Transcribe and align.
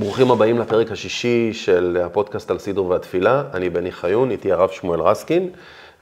ברוכים 0.00 0.30
הבאים 0.30 0.58
לפרק 0.58 0.92
השישי 0.92 1.52
של 1.52 1.98
הפודקאסט 2.04 2.50
על 2.50 2.58
סידור 2.58 2.86
והתפילה. 2.90 3.42
אני 3.54 3.70
בני 3.70 3.92
חיון, 3.92 4.30
איתי 4.30 4.52
הרב 4.52 4.70
שמואל 4.70 5.00
רסקין, 5.00 5.50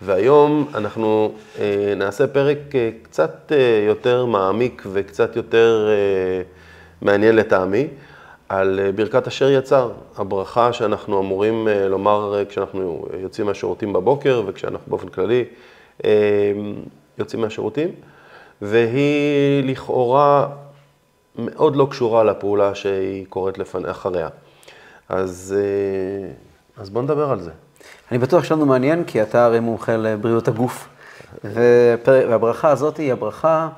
והיום 0.01 0.69
אנחנו 0.75 1.33
אה, 1.59 1.93
נעשה 1.97 2.27
פרק 2.27 2.59
אה, 2.75 2.91
קצת 3.03 3.53
אה, 3.53 3.85
יותר 3.87 4.27
מעמיק 4.27 4.83
וקצת 4.93 5.37
יותר 5.37 5.89
אה, 5.89 6.43
מעניין 7.03 7.37
לטעמי, 7.37 7.87
על 8.49 8.81
אה, 8.83 8.93
ברכת 8.93 9.27
אשר 9.27 9.51
יצר, 9.51 9.91
הברכה 10.17 10.73
שאנחנו 10.73 11.21
אמורים 11.21 11.69
אה, 11.69 11.89
לומר 11.89 12.39
אה, 12.39 12.45
כשאנחנו 12.45 13.07
יוצאים 13.23 13.47
מהשירותים 13.47 13.93
בבוקר 13.93 14.43
וכשאנחנו 14.47 14.91
באופן 14.91 15.09
כללי 15.09 15.45
אה, 16.05 16.11
יוצאים 17.19 17.43
מהשירותים, 17.43 17.89
והיא 18.63 19.65
לכאורה 19.65 20.47
מאוד 21.39 21.77
לא 21.77 21.87
קשורה 21.91 22.25
לפעולה 22.25 22.75
שהיא 22.75 23.27
קורית 23.29 23.59
לפני, 23.59 23.91
אחריה. 23.91 24.29
אז, 25.09 25.55
אה, 25.59 26.31
אז 26.83 26.91
בוא 26.91 27.03
נדבר 27.03 27.31
על 27.31 27.41
זה. 27.41 27.51
אני 28.11 28.19
בטוח 28.19 28.45
שלנו 28.45 28.67
מעניין, 28.67 29.05
כי 29.05 29.23
אתה 29.23 29.45
הרי 29.45 29.61
מומחה 29.61 29.97
לבריאות 29.97 30.49
הגוף. 30.49 30.89
ופר... 31.45 32.27
והברכה 32.31 32.71
הזאת 32.71 32.97
היא 32.97 33.13
הברכה 33.13 33.69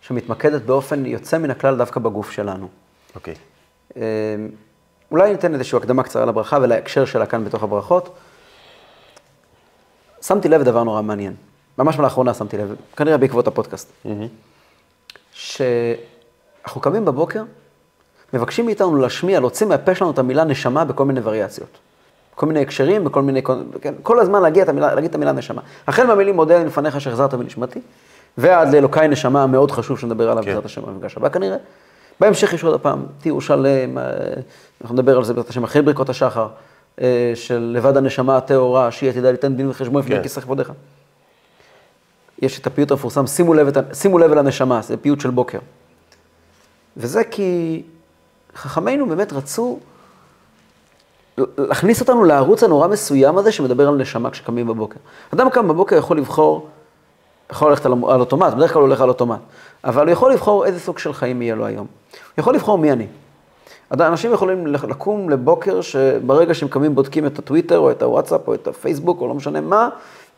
שמתמקדת 0.00 0.62
באופן 0.62 1.06
יוצא 1.06 1.38
מן 1.38 1.50
הכלל 1.50 1.76
דווקא 1.76 2.00
בגוף 2.00 2.30
שלנו. 2.30 2.68
אוקיי. 3.14 3.34
אה, 3.96 4.02
אולי 5.10 5.32
ניתן 5.32 5.54
איזושהי 5.54 5.76
הקדמה 5.78 6.02
קצרה 6.02 6.24
לברכה 6.24 6.58
ולהקשר 6.62 7.04
שלה 7.04 7.26
כאן 7.26 7.44
בתוך 7.44 7.62
הברכות. 7.62 8.16
שמתי 10.22 10.48
לב 10.48 10.60
לדבר 10.60 10.84
נורא 10.84 11.02
מעניין. 11.02 11.34
ממש 11.78 11.98
לאחרונה 11.98 12.34
שמתי 12.34 12.58
לב, 12.58 12.74
כנראה 12.96 13.16
בעקבות 13.16 13.46
הפודקאסט. 13.46 13.92
שאנחנו 16.68 16.80
קמים 16.80 17.04
בבוקר, 17.04 17.42
מבקשים 18.32 18.66
מאיתנו 18.66 18.96
להשמיע, 18.96 19.40
להוציא 19.40 19.66
מהפה 19.66 19.94
שלנו 19.94 20.10
את 20.10 20.18
המילה 20.18 20.44
נשמה 20.44 20.84
בכל 20.84 21.04
מיני 21.04 21.20
וריאציות. 21.22 21.78
כל 22.34 22.46
מיני 22.46 22.62
הקשרים, 22.62 23.04
בכל 23.04 23.22
מיני, 23.22 23.42
כן, 23.80 23.94
כל 24.02 24.20
הזמן 24.20 24.42
להגיד 24.42 24.62
את 24.62 24.68
המילה, 24.68 24.94
להגיד 24.94 25.08
את 25.08 25.14
המילה 25.14 25.32
נשמה. 25.32 25.62
החל 25.86 26.06
מהמילים 26.06 26.36
מודה 26.36 26.64
לפניך 26.64 27.00
שהחזרת 27.00 27.34
בנשמתי, 27.34 27.80
ועד 28.38 28.74
לאלוקיי 28.74 29.08
נשמה 29.08 29.42
המאוד 29.42 29.70
חשוב 29.70 29.98
שנדבר 29.98 30.30
עליו 30.30 30.42
כן. 30.42 30.48
בעזרת 30.48 30.64
השם 30.64 30.82
במפגש 30.82 31.16
הבא 31.16 31.28
כנראה. 31.28 31.56
בהמשך 32.20 32.52
יש 32.52 32.64
עוד 32.64 32.74
הפעם, 32.74 33.06
תהיו 33.20 33.40
שלם, 33.40 33.98
אה, 33.98 34.04
אנחנו 34.82 34.94
נדבר 34.94 35.16
על 35.16 35.24
זה 35.24 35.34
בעזרת 35.34 35.50
השם 35.50 35.64
אחרי 35.64 35.82
ברכות 35.82 36.08
השחר, 36.08 36.48
אה, 37.00 37.32
של 37.34 37.72
לבד 37.76 37.96
הנשמה 37.96 38.36
הטהורה, 38.36 38.90
שהיא 38.90 39.10
עתידה 39.10 39.30
ליתן 39.30 39.56
דין 39.56 39.70
וחשבון 39.70 40.02
לפני 40.02 40.16
כן. 40.16 40.22
כיסא 40.22 40.40
כבודיך. 40.40 40.72
יש 42.42 42.58
את 42.58 42.66
הפיוט 42.66 42.90
המפורסם, 42.90 43.26
שימו 43.26 43.54
לב, 43.54 43.68
שימו 43.92 44.18
לב 44.18 44.32
אל 44.32 44.38
הנשמה, 44.38 44.82
זה 44.82 44.96
פיוט 44.96 45.20
של 45.20 45.30
בוקר. 45.30 45.58
וזה 46.98 47.24
כי 47.24 47.82
חכמינו 48.56 49.06
באמת 49.08 49.32
רצו 49.32 49.78
להכניס 51.58 52.00
אותנו 52.00 52.24
לערוץ 52.24 52.62
הנורא 52.62 52.88
מסוים 52.88 53.38
הזה 53.38 53.52
שמדבר 53.52 53.88
על 53.88 53.96
נשמה 53.96 54.30
כשקמים 54.30 54.66
בבוקר. 54.66 54.96
אדם 55.34 55.50
קם 55.50 55.68
בבוקר 55.68 55.96
יכול 55.96 56.18
לבחור, 56.18 56.68
יכול 57.52 57.70
ללכת 57.70 57.86
על, 57.86 57.92
על 58.08 58.20
אוטומט, 58.20 58.54
בדרך 58.54 58.72
כלל 58.72 58.80
הוא 58.82 58.88
הולך 58.88 59.00
על 59.00 59.08
אוטומט, 59.08 59.38
אבל 59.84 60.06
הוא 60.06 60.12
יכול 60.12 60.32
לבחור 60.32 60.66
איזה 60.66 60.80
סוג 60.80 60.98
של 60.98 61.12
חיים 61.12 61.42
יהיה 61.42 61.54
לו 61.54 61.66
היום. 61.66 61.86
הוא 62.12 62.18
יכול 62.38 62.54
לבחור 62.54 62.78
מי 62.78 62.92
אני. 62.92 63.06
אנשים 63.92 64.32
יכולים 64.32 64.66
לק- 64.66 64.84
לקום 64.84 65.30
לבוקר 65.30 65.80
שברגע 65.80 66.54
שהם 66.54 66.68
קמים 66.68 66.94
בודקים 66.94 67.26
את 67.26 67.38
הטוויטר 67.38 67.78
או 67.78 67.90
את 67.90 68.02
הוואטסאפ 68.02 68.48
או 68.48 68.54
את 68.54 68.66
הפייסבוק 68.68 69.20
או 69.20 69.28
לא 69.28 69.34
משנה 69.34 69.60
מה, 69.60 69.88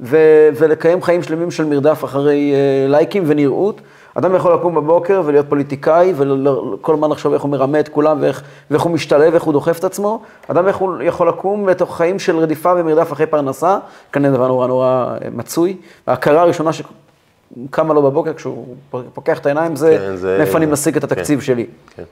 ו- 0.01 0.49
ולקיים 0.59 1.03
חיים 1.03 1.23
שלמים 1.23 1.51
של 1.51 1.65
מרדף 1.65 2.05
אחרי 2.05 2.53
אה, 2.55 2.89
לייקים 2.89 3.25
ונראות. 3.27 3.81
אדם 4.15 4.35
יכול 4.35 4.55
לקום 4.55 4.75
בבוקר 4.75 5.23
ולהיות 5.25 5.47
פוליטיקאי 5.49 6.15
וכל 6.17 6.95
הזמן 6.95 7.11
לחשוב 7.11 7.33
איך 7.33 7.43
הוא 7.43 7.51
מרמה 7.51 7.81
את 7.81 7.89
כולם 7.89 8.19
ואיך, 8.23 8.43
ואיך 8.71 8.83
הוא 8.83 8.93
משתלב, 8.93 9.35
איך 9.35 9.43
הוא 9.43 9.53
דוחף 9.53 9.79
את 9.79 9.85
עצמו. 9.85 10.23
אדם 10.49 10.69
יכול, 10.69 11.03
יכול 11.05 11.29
לקום 11.29 11.69
לתוך 11.69 11.97
חיים 11.97 12.19
של 12.19 12.37
רדיפה 12.39 12.73
ומרדף 12.77 13.13
אחרי 13.13 13.27
פרנסה, 13.27 13.79
כנראה 14.13 14.33
דבר 14.33 14.49
נורא 14.49 14.67
נורא 14.67 14.87
אה, 15.23 15.31
מצוי. 15.31 15.77
ההכרה 16.07 16.41
הראשונה 16.43 16.71
שקמה 16.73 17.95
לו 17.95 18.03
בבוקר 18.03 18.35
כשהוא 18.35 18.75
פוקח 19.15 19.39
את 19.39 19.47
העיניים 19.47 19.77
זה, 19.77 19.97
כן, 20.01 20.17
זה- 20.17 20.37
מאיפה 20.39 20.59
אני 20.59 20.67
משיג 20.67 20.97
את 20.97 21.05
התקציב 21.05 21.39
כן. 21.41 21.45
שלי. 21.47 21.67
כן. 21.97 22.03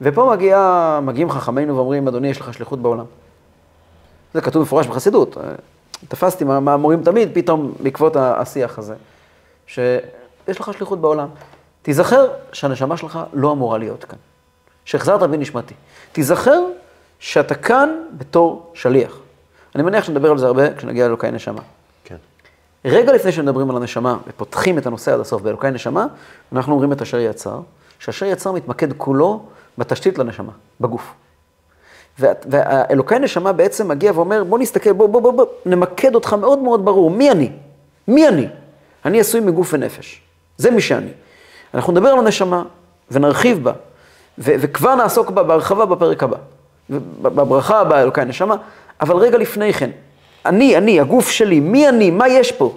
ופה 0.00 0.30
מגיע, 0.32 0.58
מגיעים 1.02 1.30
חכמינו 1.30 1.76
ואומרים, 1.76 2.08
אדוני, 2.08 2.28
יש 2.28 2.40
לך 2.40 2.54
שליחות 2.54 2.78
בעולם. 2.82 3.04
זה 4.34 4.40
כתוב 4.40 4.62
מפורש 4.62 4.86
בחסידות. 4.86 5.36
תפסתי 6.08 6.44
מה- 6.44 6.60
מהמורים 6.60 7.02
תמיד, 7.02 7.28
פתאום 7.34 7.72
בעקבות 7.82 8.16
השיח 8.16 8.78
הזה, 8.78 8.94
שיש 10.46 10.60
לך 10.60 10.70
שליחות 10.74 11.00
בעולם. 11.00 11.28
תיזכר 11.82 12.28
שהנשמה 12.52 12.96
שלך 12.96 13.18
לא 13.32 13.52
אמורה 13.52 13.78
להיות 13.78 14.04
כאן. 14.04 14.18
שהחזרת 14.84 15.30
בי 15.30 15.36
נשמתי. 15.36 15.74
תיזכר 16.12 16.60
שאתה 17.18 17.54
כאן 17.54 17.90
בתור 18.18 18.70
שליח. 18.74 19.18
אני 19.74 19.82
מניח 19.82 20.04
שנדבר 20.04 20.30
על 20.30 20.38
זה 20.38 20.46
הרבה 20.46 20.74
כשנגיע 20.74 21.04
לאלוקי 21.04 21.30
נשמה. 21.30 21.62
כן. 22.04 22.16
רגע 22.84 23.12
לפני 23.12 23.32
שמדברים 23.32 23.70
על 23.70 23.76
הנשמה 23.76 24.16
ופותחים 24.28 24.78
את 24.78 24.86
הנושא 24.86 25.14
עד 25.14 25.20
הסוף 25.20 25.42
באלוקי 25.42 25.70
נשמה, 25.70 26.06
אנחנו 26.52 26.72
אומרים 26.72 26.92
את 26.92 27.02
אשר 27.02 27.18
יצר, 27.18 27.60
שאשר 27.98 28.26
יצר 28.26 28.52
מתמקד 28.52 28.92
כולו 28.92 29.42
בתשתית 29.78 30.18
לנשמה, 30.18 30.52
בגוף. 30.80 31.14
והאלוקי 32.18 33.18
נשמה 33.18 33.52
בעצם 33.52 33.88
מגיע 33.88 34.12
ואומר, 34.14 34.44
בוא 34.44 34.58
נסתכל, 34.58 34.92
בוא, 34.92 35.08
בוא, 35.08 35.20
בוא, 35.22 35.32
בוא, 35.32 35.46
נמקד 35.66 36.14
אותך 36.14 36.32
מאוד 36.32 36.58
מאוד 36.58 36.84
ברור, 36.84 37.10
מי 37.10 37.30
אני? 37.30 37.52
מי 38.08 38.28
אני? 38.28 38.48
אני 39.04 39.20
עשוי 39.20 39.40
מגוף 39.40 39.70
ונפש. 39.72 40.23
זה 40.56 40.70
מי 40.70 40.80
שאני. 40.80 41.10
אנחנו 41.74 41.92
נדבר 41.92 42.08
על 42.08 42.18
הנשמה 42.18 42.62
ונרחיב 43.10 43.64
בה, 43.64 43.72
ו- 44.38 44.54
וכבר 44.60 44.94
נעסוק 44.94 45.30
בה 45.30 45.42
בהרחבה 45.42 45.84
בפרק 45.86 46.22
הבא. 46.22 46.36
בברכה 47.22 47.80
הבאה, 47.80 48.02
אלוקי 48.02 48.24
נשמה, 48.24 48.56
אבל 49.00 49.16
רגע 49.16 49.38
לפני 49.38 49.72
כן, 49.72 49.90
אני, 50.46 50.76
אני, 50.76 51.00
הגוף 51.00 51.30
שלי, 51.30 51.60
מי 51.60 51.88
אני, 51.88 52.10
מה 52.10 52.28
יש 52.28 52.52
פה? 52.52 52.76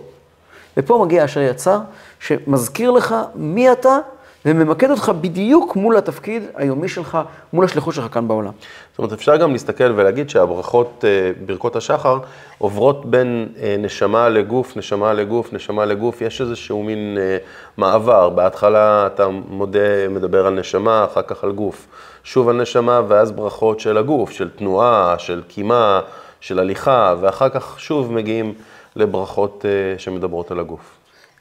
ופה 0.78 1.04
מגיע 1.06 1.26
אשר 1.26 1.42
יצר, 1.42 1.80
שמזכיר 2.20 2.92
לך 2.92 3.16
מי 3.36 3.72
אתה, 3.72 3.98
וממקד 4.46 4.92
אותך 4.92 5.12
בדיוק 5.22 5.76
מול 5.76 5.98
התפקיד 5.98 6.44
היומי 6.56 6.88
שלך, 6.88 7.18
מול 7.54 7.66
השליחות 7.66 7.94
שלך 7.94 8.14
כאן 8.14 8.28
בעולם. 8.28 8.52
זאת 8.92 9.00
אומרת, 9.00 9.14
אפשר 9.14 9.38
גם 9.38 9.52
להסתכל 9.52 9.92
ולהגיד 9.96 10.30
שהברכות, 10.30 11.06
אה, 11.08 11.32
ברכות 11.46 11.76
השחר, 11.76 12.18
עוברות 12.58 13.06
בין 13.06 13.48
אה, 13.62 13.76
נשמה 13.80 14.30
לגוף, 14.30 14.78
נשמה 14.78 15.14
לגוף, 15.14 15.54
נשמה 15.54 15.86
לגוף, 15.86 16.22
יש 16.22 16.42
איזשהו 16.42 16.84
מין 16.84 17.18
אה, 17.18 17.38
מעבר. 17.78 18.30
בהתחלה 18.30 19.08
אתה 19.08 19.28
מודה, 19.50 20.08
מדבר 20.10 20.48
על 20.48 20.54
נשמה, 20.54 21.06
אחר 21.06 21.22
כך 21.22 21.44
על 21.44 21.52
גוף. 21.52 21.88
שוב 22.24 22.50
על 22.50 22.62
נשמה, 22.62 23.02
ואז 23.08 23.32
ברכות 23.32 23.80
של 23.80 23.98
הגוף, 23.98 24.32
של 24.32 24.50
תנועה, 24.50 25.16
של 25.18 25.42
קימה, 25.48 26.02
של 26.40 26.60
הליכה, 26.60 27.16
ואחר 27.22 27.50
כך 27.50 27.80
שוב 27.80 28.14
מגיעים 28.14 28.54
לברכות 28.96 29.66
שמדברות 29.98 30.52
על 30.52 30.60
הגוף. 30.60 30.97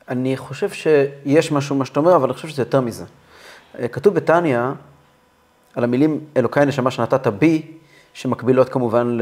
אני 0.08 0.36
חושב 0.36 0.70
שיש 0.70 1.52
משהו 1.52 1.76
מה 1.76 1.84
שאתה 1.84 2.00
אומר, 2.00 2.16
אבל 2.16 2.24
אני 2.24 2.34
חושב 2.34 2.48
שזה 2.48 2.62
יותר 2.62 2.80
מזה. 2.80 3.04
אה, 3.78 3.88
כתוב 3.88 4.14
בתניא, 4.14 4.60
על 5.74 5.84
המילים 5.84 6.20
אלוקי 6.36 6.64
נשמה 6.64 6.90
שנתת 6.90 7.26
בי, 7.26 7.62
שמקבילות 8.14 8.68
כמובן 8.68 9.18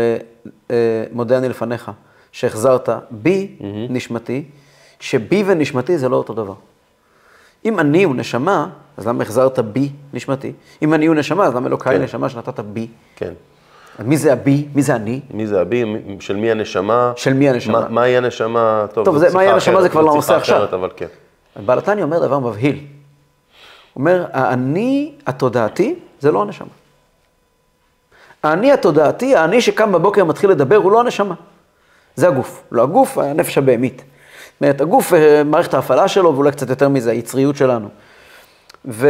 למודה 0.71 1.39
אני 1.39 1.49
לפניך, 1.49 1.91
שהחזרת 2.33 2.89
בי 3.11 3.57
נשמתי, 3.89 4.45
שבי 5.01 5.45
ונשמתי 5.47 5.99
זה 5.99 6.09
לא 6.09 6.17
אותו 6.17 6.35
דבר. 6.35 6.55
אם 7.65 7.79
אני 7.81 8.03
הוא 8.03 8.15
נשמה, 8.15 8.69
אז 8.97 9.07
למה 9.07 9.23
החזרת 9.23 9.59
בי 9.59 9.91
נשמתי? 10.13 10.53
אם 10.83 10.95
אני 10.95 11.07
הוא 11.07 11.15
נשמה, 11.15 11.45
אז 11.45 11.55
למה 11.55 11.67
אלוקי 11.67 11.85
כן. 11.91 12.03
נשמה 12.03 12.29
שנתת 12.29 12.61
בי? 12.61 12.87
כן. 13.17 13.33
מי 13.99 14.17
זה 14.17 14.33
הבי? 14.33 14.67
מי 14.75 14.83
זה 14.83 14.97
אני? 14.97 15.21
מי 15.31 15.47
זה 15.47 15.61
הבי? 15.61 15.85
של 16.21 16.37
מי 16.37 16.51
הנשמה? 16.51 17.13
של 17.17 17.33
מי 17.33 17.49
הנשמה? 17.51 17.81
מה- 17.81 17.89
מהי 17.89 18.17
הנשמה? 18.17 18.87
טוב, 18.93 19.05
טוב, 19.05 19.19
זה- 19.19 19.27
שיחה 19.27 19.39
מהי 19.39 19.49
הנשמה 19.49 19.83
זה 19.83 19.89
כבר 19.89 20.01
לא 20.01 20.13
הנושא 20.13 20.35
עכשיו. 20.35 20.57
אחרת, 20.57 20.73
אבל 20.75 20.89
כן. 20.97 21.07
בעל 21.67 21.79
התניא 21.79 22.03
אומר 22.03 22.19
דבר 22.27 22.39
מבהיל. 22.39 22.75
הוא 22.77 22.85
אומר, 24.01 24.27
האני 24.33 25.13
התודעתי 25.27 25.95
זה 26.21 26.33
לא 26.33 26.43
הנשמה. 26.43 26.69
האני 28.43 28.73
התודעתי, 28.73 29.37
האני 29.37 29.61
שקם 29.61 29.93
בבוקר 29.93 30.23
ומתחיל 30.25 30.51
לדבר, 30.51 30.77
הוא 30.77 30.93
לא 30.93 31.01
הנשמה. 31.01 31.35
זה 32.17 32.29
הגוף. 32.29 32.63
לא 32.73 32.83
הגוף, 32.83 33.19
הנפש 33.19 33.59
הבהמית. 33.59 33.97
זאת 33.97 34.05
אומרת, 34.63 34.81
הגוף, 34.81 35.13
אה, 35.15 35.43
מערכת 35.45 35.75
ההפעלה 35.75 36.09
שלו, 36.09 36.35
ואולי 36.35 36.51
קצת 36.51 36.71
יותר 36.71 36.89
מזה, 36.89 37.11
היצריות 37.11 37.57
שלנו. 37.57 37.89
ו... 38.85 39.09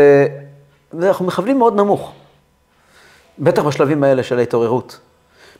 ואנחנו 0.93 1.27
מכוונים 1.27 1.59
מאוד 1.59 1.77
נמוך. 1.77 2.13
בטח 3.39 3.63
בשלבים 3.63 4.05
האלה 4.05 4.23
של 4.23 4.39
ההתעוררות. 4.39 4.99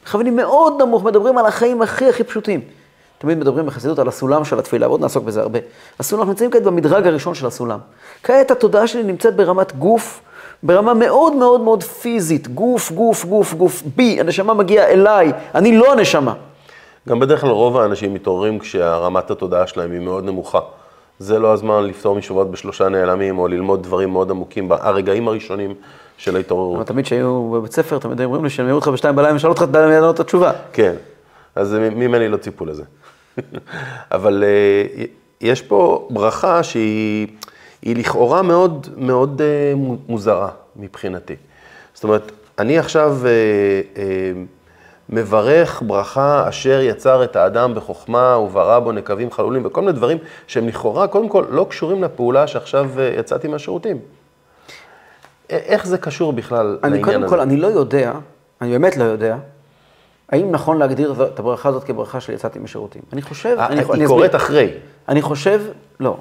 מכוונים 0.07 0.37
מאוד 0.37 0.83
נמוך, 0.83 1.05
מדברים 1.05 1.39
על 1.39 1.47
החיים 1.47 1.83
הכי 1.83 2.09
הכי 2.09 2.25
פשוטים. 2.25 2.61
תמיד 3.19 3.39
מדברים 3.39 3.67
בחסידות 3.67 3.99
על 3.99 4.09
הסולם 4.09 4.45
של 4.45 4.59
התפילה, 4.59 4.89
ועוד 4.89 5.01
נעסוק 5.01 5.25
בזה 5.25 5.41
הרבה. 5.41 5.59
הסולם, 6.01 6.21
אנחנו 6.21 6.33
נמצאים 6.33 6.51
כעת 6.51 6.63
במדרג 6.63 7.07
הראשון 7.07 7.35
של 7.35 7.47
הסולם. 7.47 7.79
כעת 8.23 8.51
התודעה 8.51 8.87
שלי 8.87 9.03
נמצאת 9.03 9.37
ברמת 9.37 9.77
גוף, 9.77 10.21
ברמה 10.63 10.95
מאוד 10.95 11.33
מאוד 11.33 11.61
מאוד 11.61 11.83
פיזית, 11.83 12.49
גוף, 12.49 12.93
גוף, 12.93 13.25
גוף, 13.25 13.55
גוף, 13.55 13.83
בי, 13.97 14.21
הנשמה 14.21 14.55
מגיעה 14.55 14.87
אליי, 14.87 15.33
אני 15.55 15.77
לא 15.77 15.93
הנשמה. 15.93 16.35
גם 17.09 17.21
בדרך 17.21 17.41
כלל 17.41 17.51
רוב 17.51 17.77
האנשים 17.79 18.15
מתעוררים 18.15 18.59
כשהרמת 18.59 19.31
התודעה 19.31 19.67
שלהם 19.67 19.93
היא 19.93 20.01
מאוד 20.01 20.25
נמוכה. 20.25 20.61
זה 21.19 21.39
לא 21.39 21.53
הזמן 21.53 21.85
לפתור 21.85 22.17
משובות 22.17 22.51
בשלושה 22.51 22.89
נעלמים, 22.89 23.39
או 23.39 23.49
ללמוד 23.49 23.83
דברים 23.83 24.11
מאוד 24.11 24.31
עמוקים 24.31 24.69
ברגעים 24.69 25.29
הראשונים 25.29 25.75
של 26.19 26.37
ההתעוררות. 26.37 26.77
אבל 26.77 26.85
תמיד 26.85 27.05
כשהיו 27.05 27.51
בבית 27.51 27.73
ספר, 27.73 27.99
תמיד 27.99 28.21
אומרים 28.21 28.45
לי 28.45 28.51
שהם 28.51 28.67
יראו 28.67 28.77
אותך 28.77 28.89
בשתיים 28.89 29.17
בלילה 29.17 29.37
ושאלו 29.37 29.53
אותך 29.53 29.65
לענות 29.75 30.15
את 30.15 30.21
התשובה. 30.21 30.53
כן, 30.73 30.95
אז 31.55 31.75
ממני 31.75 32.29
לא 32.29 32.37
ציפו 32.37 32.65
לזה. 32.65 32.83
אבל 34.13 34.45
אה, 34.47 35.05
יש 35.41 35.63
פה 35.63 36.09
ברכה 36.11 36.63
שהיא 36.63 37.27
היא 37.83 37.97
לכאורה 37.97 38.43
מאוד 38.43 38.89
מאוד 38.97 39.43
אה, 39.43 39.73
מוזרה 40.09 40.49
מבחינתי. 40.77 41.35
זאת 41.95 42.05
אומרת, 42.05 42.33
אני 42.59 42.79
עכשיו 42.79 43.19
אה, 43.27 43.31
מברך 45.09 45.83
ברכה 45.87 46.49
אשר 46.49 46.81
יצר 46.81 47.25
את 47.25 47.37
האדם 47.37 47.75
בחוכמה 47.75 48.37
וברא 48.39 48.79
בו 48.79 48.93
נקבים 48.93 49.31
חלולים 49.31 49.67
וכל 49.67 49.81
מיני 49.81 49.93
דברים 49.93 50.19
שהם 50.47 50.69
לכאורה, 50.69 51.07
קודם 51.07 51.29
כל, 51.29 51.45
לא 51.49 51.67
קשורים 51.71 52.05
לפעולה 52.05 52.47
שעכשיו 52.47 52.91
יצאתי 53.19 53.49
מהשירותים. 53.49 53.99
איך 55.51 55.87
זה 55.87 55.99
קשור 55.99 56.33
בכלל 56.33 56.67
לעניין 56.83 57.03
הזה? 57.03 57.11
אני 57.11 57.19
קודם 57.19 57.29
כל, 57.29 57.41
אני 57.41 57.57
לא 57.57 57.67
יודע, 57.67 58.13
אני 58.61 58.71
באמת 58.71 58.97
לא 58.97 59.05
יודע, 59.05 59.37
האם 60.29 60.51
נכון 60.51 60.79
להגדיר 60.79 61.27
את 61.35 61.39
הברכה 61.39 61.69
הזאת 61.69 61.85
כברכה 61.85 62.21
של 62.21 62.33
יצאתי 62.33 62.59
משירותים? 62.59 63.03
אני 63.13 63.23
חושב... 63.23 63.57
אה, 63.59 63.67
היא 63.69 64.07
קורית 64.07 64.35
אחרי. 64.35 64.73
אני 65.09 65.23
חושב, 65.23 65.63
לא, 66.01 66.17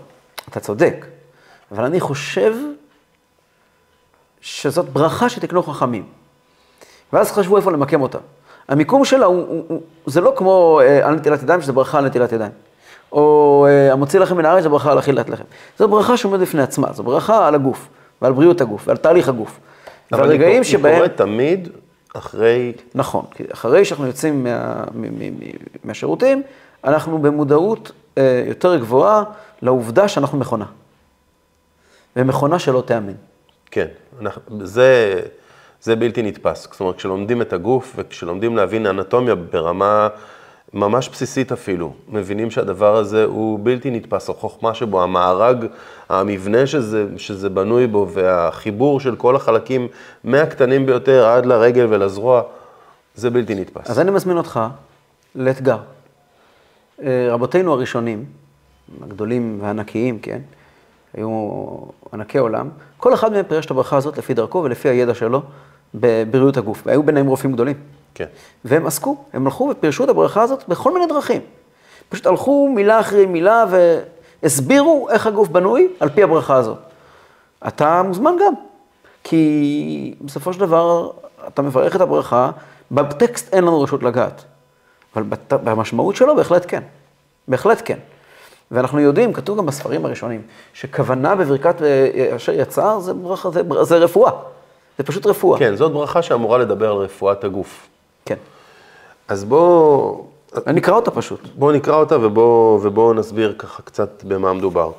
אתה 0.50 0.60
צודק, 0.60 1.06
אבל 1.72 1.84
אני 1.84 2.00
חושב 2.00 2.56
שזאת 4.42 4.90
ברכה 4.90 5.30
שתקנו 5.30 5.64
חכמים. 5.64 6.06
ואז 7.14 7.32
חשבו 7.32 7.58
איפה 7.58 7.72
למקם 7.72 8.02
אותה. 8.02 8.18
המיקום 8.70 9.06
שלה 9.06 9.26
הוא, 9.26 9.46
הוא, 9.48 9.64
הוא 9.68 9.82
זה 10.06 10.22
לא 10.22 10.34
כמו 10.36 10.80
אה, 10.84 11.08
על 11.08 11.16
נטילת 11.16 11.44
ידיים, 11.44 11.62
שזה 11.62 11.74
ברכה 11.74 11.98
על 11.98 12.06
נטילת 12.06 12.32
ידיים. 12.32 12.52
או 13.12 13.66
אה, 13.70 13.92
המוציא 13.92 14.20
לכם 14.20 14.38
מן 14.38 14.46
הארץ, 14.46 14.64
זה 14.64 14.70
ברכה 14.70 14.92
על 14.92 15.00
אכילת 15.00 15.30
לחם. 15.30 15.44
זו 15.80 15.88
ברכה 15.88 16.18
שעומדת 16.18 16.42
בפני 16.42 16.62
עצמה, 16.62 16.94
זו 16.94 17.04
ברכה 17.04 17.48
על 17.48 17.56
הגוף, 17.56 17.88
ועל 18.22 18.34
בריאות 18.34 18.62
הגוף, 18.62 18.88
ועל 18.88 18.98
תהליך 18.98 19.30
הגוף. 19.30 19.60
אבל 20.14 20.32
היא 20.32 20.64
שבהם... 20.64 20.96
קורית 20.96 21.18
תמיד 21.18 21.70
אחרי... 22.14 22.74
נכון, 22.96 23.26
אחרי 23.54 23.86
שאנחנו 23.86 24.08
יוצאים 24.08 24.44
מה, 24.44 24.84
מהשירותים, 25.84 26.44
אנחנו 26.84 27.18
במודעות 27.18 27.92
אה, 28.18 28.44
יותר 28.48 28.78
גבוהה 28.78 29.24
לעובדה 29.62 30.08
שאנחנו 30.08 30.38
מכונה. 30.38 30.66
ומכונה 32.16 32.60
שלא 32.60 32.84
תיאמן. 32.86 33.14
כן, 33.72 33.88
אנחנו, 34.22 34.42
זה, 34.66 35.20
זה 35.84 35.96
בלתי 35.96 36.22
נתפס. 36.22 36.68
אומרת, 36.80 36.96
כשלומדים 36.96 37.42
את 37.42 37.54
הגוף 37.54 37.94
וכשלומדים 37.96 38.58
להבין 38.58 38.86
אנטומיה 38.86 39.36
ברמה 39.36 40.08
ממש 40.74 41.10
בסיסית 41.10 41.52
אפילו, 41.52 41.94
מבינים 42.10 42.52
שהדבר 42.52 42.96
הזה 42.96 43.24
הוא 43.24 43.60
בלתי 43.64 43.92
נתפס, 43.92 44.30
החוכמה 44.30 44.74
שבו, 44.74 45.04
המארג, 45.04 45.66
המבנה 46.10 46.68
שזה, 46.68 47.06
שזה 47.18 47.50
בנוי 47.50 47.88
בו 47.88 48.08
והחיבור 48.14 49.00
של 49.00 49.16
כל 49.16 49.36
החלקים 49.36 49.88
מהקטנים 50.24 50.86
ביותר 50.86 51.26
עד 51.26 51.46
לרגל 51.46 51.88
ולזרוע, 51.90 52.42
זה 53.16 53.30
בלתי 53.30 53.56
נתפס. 53.56 53.90
אז 53.90 54.00
אני 54.00 54.12
מזמין 54.12 54.38
אותך 54.38 54.60
לאתגר. 55.36 55.78
אה, 57.04 57.28
רבותינו 57.30 57.74
הראשונים, 57.74 58.26
הגדולים 59.04 59.58
והענקיים, 59.62 60.20
כן, 60.20 60.40
היו 61.14 61.30
ענקי 62.14 62.38
עולם, 62.38 62.70
כל 62.98 63.14
אחד 63.14 63.32
מהם 63.32 63.46
פירש 63.46 63.66
את 63.66 63.72
הברכה 63.72 63.98
הזאת 63.98 64.18
לפי 64.18 64.34
דרכו 64.34 64.64
ולפי 64.64 64.90
הידע 64.90 65.14
שלו 65.14 65.42
בבריאות 65.96 66.58
הגוף. 66.58 66.82
והיו 66.86 67.04
ביניהם 67.04 67.28
רופאים 67.28 67.54
גדולים. 67.54 67.76
כן. 68.16 68.26
והם 68.66 68.88
עסקו, 68.88 69.18
הם 69.34 69.46
הלכו 69.46 69.70
ופירשו 69.72 70.04
את 70.04 70.10
הברכה 70.10 70.42
הזאת 70.42 70.64
בכל 70.68 70.94
מיני 70.94 71.06
דרכים. 71.06 71.42
פשוט 72.10 72.26
הלכו 72.26 72.70
מילה 72.76 73.00
אחרי 73.00 73.26
מילה 73.26 73.66
והסבירו 74.44 75.10
איך 75.10 75.28
הגוף 75.28 75.48
בנוי 75.48 75.88
על 76.00 76.10
פי 76.10 76.24
הברכה 76.24 76.56
הזאת. 76.56 76.78
אתה 77.68 78.02
מוזמן 78.04 78.36
גם, 78.46 78.54
כי 79.24 80.16
בסופו 80.22 80.54
של 80.54 80.60
דבר 80.60 81.12
אתה 81.48 81.62
מברך 81.62 81.96
את 81.96 82.02
הברכה, 82.02 82.52
בטקסט 82.92 83.54
אין 83.54 83.64
לנו 83.64 83.82
רשות 83.82 84.04
לגעת, 84.04 84.44
אבל 85.16 85.24
במשמעות 85.50 86.16
שלו 86.16 86.36
בהחלט 86.36 86.66
כן, 86.68 86.84
בהחלט 87.48 87.82
כן. 87.86 87.98
ואנחנו 88.72 89.00
יודעים, 89.00 89.34
כתוב 89.34 89.58
גם 89.58 89.66
בספרים 89.66 90.06
הראשונים, 90.06 90.42
שכוונה 90.74 91.36
בברכת 91.36 91.82
אה, 91.82 92.36
אשר 92.36 92.54
יצר 92.54 93.00
זה, 93.00 93.14
ברכה, 93.14 93.50
זה, 93.50 93.62
זה 93.82 93.98
רפואה, 93.98 94.32
זה 94.98 95.04
פשוט 95.04 95.26
רפואה. 95.26 95.60
כן, 95.60 95.76
זאת 95.76 95.92
ברכה 95.92 96.22
שאמורה 96.22 96.58
לדבר 96.58 96.92
על 96.92 96.98
רפואת 96.98 97.44
הגוף. 97.44 97.88
כן. 98.26 98.36
אז 99.28 99.44
בואו... 99.44 100.26
אני 100.68 100.80
אקרא 100.80 100.96
אותה 100.96 101.12
פשוט. 101.12 101.40
בואו 101.56 101.72
נקרא 101.72 101.96
אותה 101.96 102.18
ובואו 102.22 102.80
ובוא 102.84 103.14
נסביר 103.14 103.56
ככה 103.58 103.82
קצת 103.84 104.24
במה 104.28 104.54
מדובר. 104.54 104.92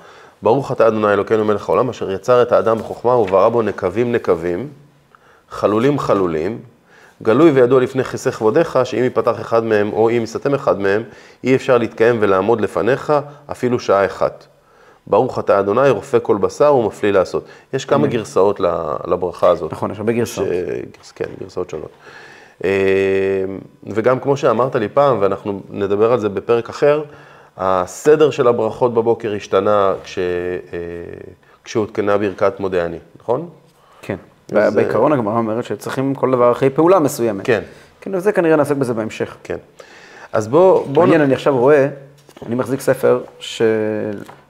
ברוך 0.42 0.72
אתה 0.72 0.86
ה' 0.86 1.12
אלוקינו 1.12 1.44
מלך 1.44 1.68
העולם, 1.68 1.88
אשר 1.88 2.10
יצר 2.10 2.42
את 2.42 2.52
האדם 2.52 2.78
בחוכמה 2.78 3.16
וברא 3.16 3.48
בו 3.48 3.62
נקבים 3.62 4.12
נקבים, 4.12 4.68
חלולים 5.50 5.98
חלולים, 5.98 6.58
גלוי 7.22 7.50
וידוע 7.50 7.80
לפני 7.80 8.04
כיסא 8.04 8.30
כבודיך, 8.30 8.78
שאם 8.84 9.02
ייפתח 9.02 9.40
אחד 9.40 9.64
מהם 9.64 9.92
או 9.92 10.10
אם 10.10 10.20
יסתם 10.22 10.54
אחד 10.54 10.80
מהם, 10.80 11.02
אי 11.44 11.54
אפשר 11.54 11.78
להתקיים 11.78 12.16
ולעמוד 12.20 12.60
לפניך 12.60 13.12
אפילו 13.50 13.80
שעה 13.80 14.06
אחת. 14.06 14.46
ברוך 15.06 15.38
אתה 15.38 15.60
אדוני, 15.60 15.90
רופא 15.90 16.18
כל 16.22 16.36
בשר 16.36 16.74
ומפליא 16.74 17.10
לעשות. 17.10 17.44
יש 17.72 17.84
כמה 17.84 18.06
גרסאות 18.06 18.60
לברכה 19.06 19.48
הזאת. 19.48 19.72
נכון, 19.72 19.90
יש 19.90 19.98
הרבה 19.98 20.12
גרסאות. 20.12 20.48
ש... 21.02 21.12
כן, 21.12 21.24
גרסאות 21.40 21.70
שונות. 21.70 21.90
אה, 22.64 22.70
וגם 23.86 24.20
כמו 24.20 24.36
שאמרת 24.36 24.76
לי 24.76 24.88
פעם, 24.88 25.16
ואנחנו 25.20 25.60
נדבר 25.70 26.12
על 26.12 26.18
זה 26.18 26.28
בפרק 26.28 26.68
אחר, 26.68 27.02
הסדר 27.56 28.30
של 28.30 28.48
הברכות 28.48 28.94
בבוקר 28.94 29.34
השתנה 29.34 29.94
כש... 30.04 30.18
אה, 30.18 30.78
כשהותקנה 31.64 32.18
ברכת 32.18 32.60
מודה 32.60 32.84
אני, 32.84 32.98
נכון? 33.20 33.48
כן. 34.02 34.16
בעיקרון 34.48 35.12
הגמרא 35.12 35.38
אומרת 35.38 35.64
שצריכים 35.64 36.14
כל 36.14 36.30
דבר 36.30 36.52
אחרי 36.52 36.70
פעולה 36.70 36.98
מסוימת. 36.98 37.46
כן. 37.46 37.62
כן, 38.00 38.14
וזה 38.14 38.32
כנראה 38.32 38.56
נעסק 38.56 38.76
בזה 38.76 38.94
בהמשך. 38.94 39.36
כן. 39.42 39.56
אז 40.32 40.48
בוא... 40.48 40.86
בוא 40.86 41.02
מעניין, 41.02 41.20
אני 41.20 41.34
עכשיו 41.34 41.58
רואה, 41.58 41.88
אני 42.46 42.54
מחזיק 42.54 42.80
ספר 42.80 43.20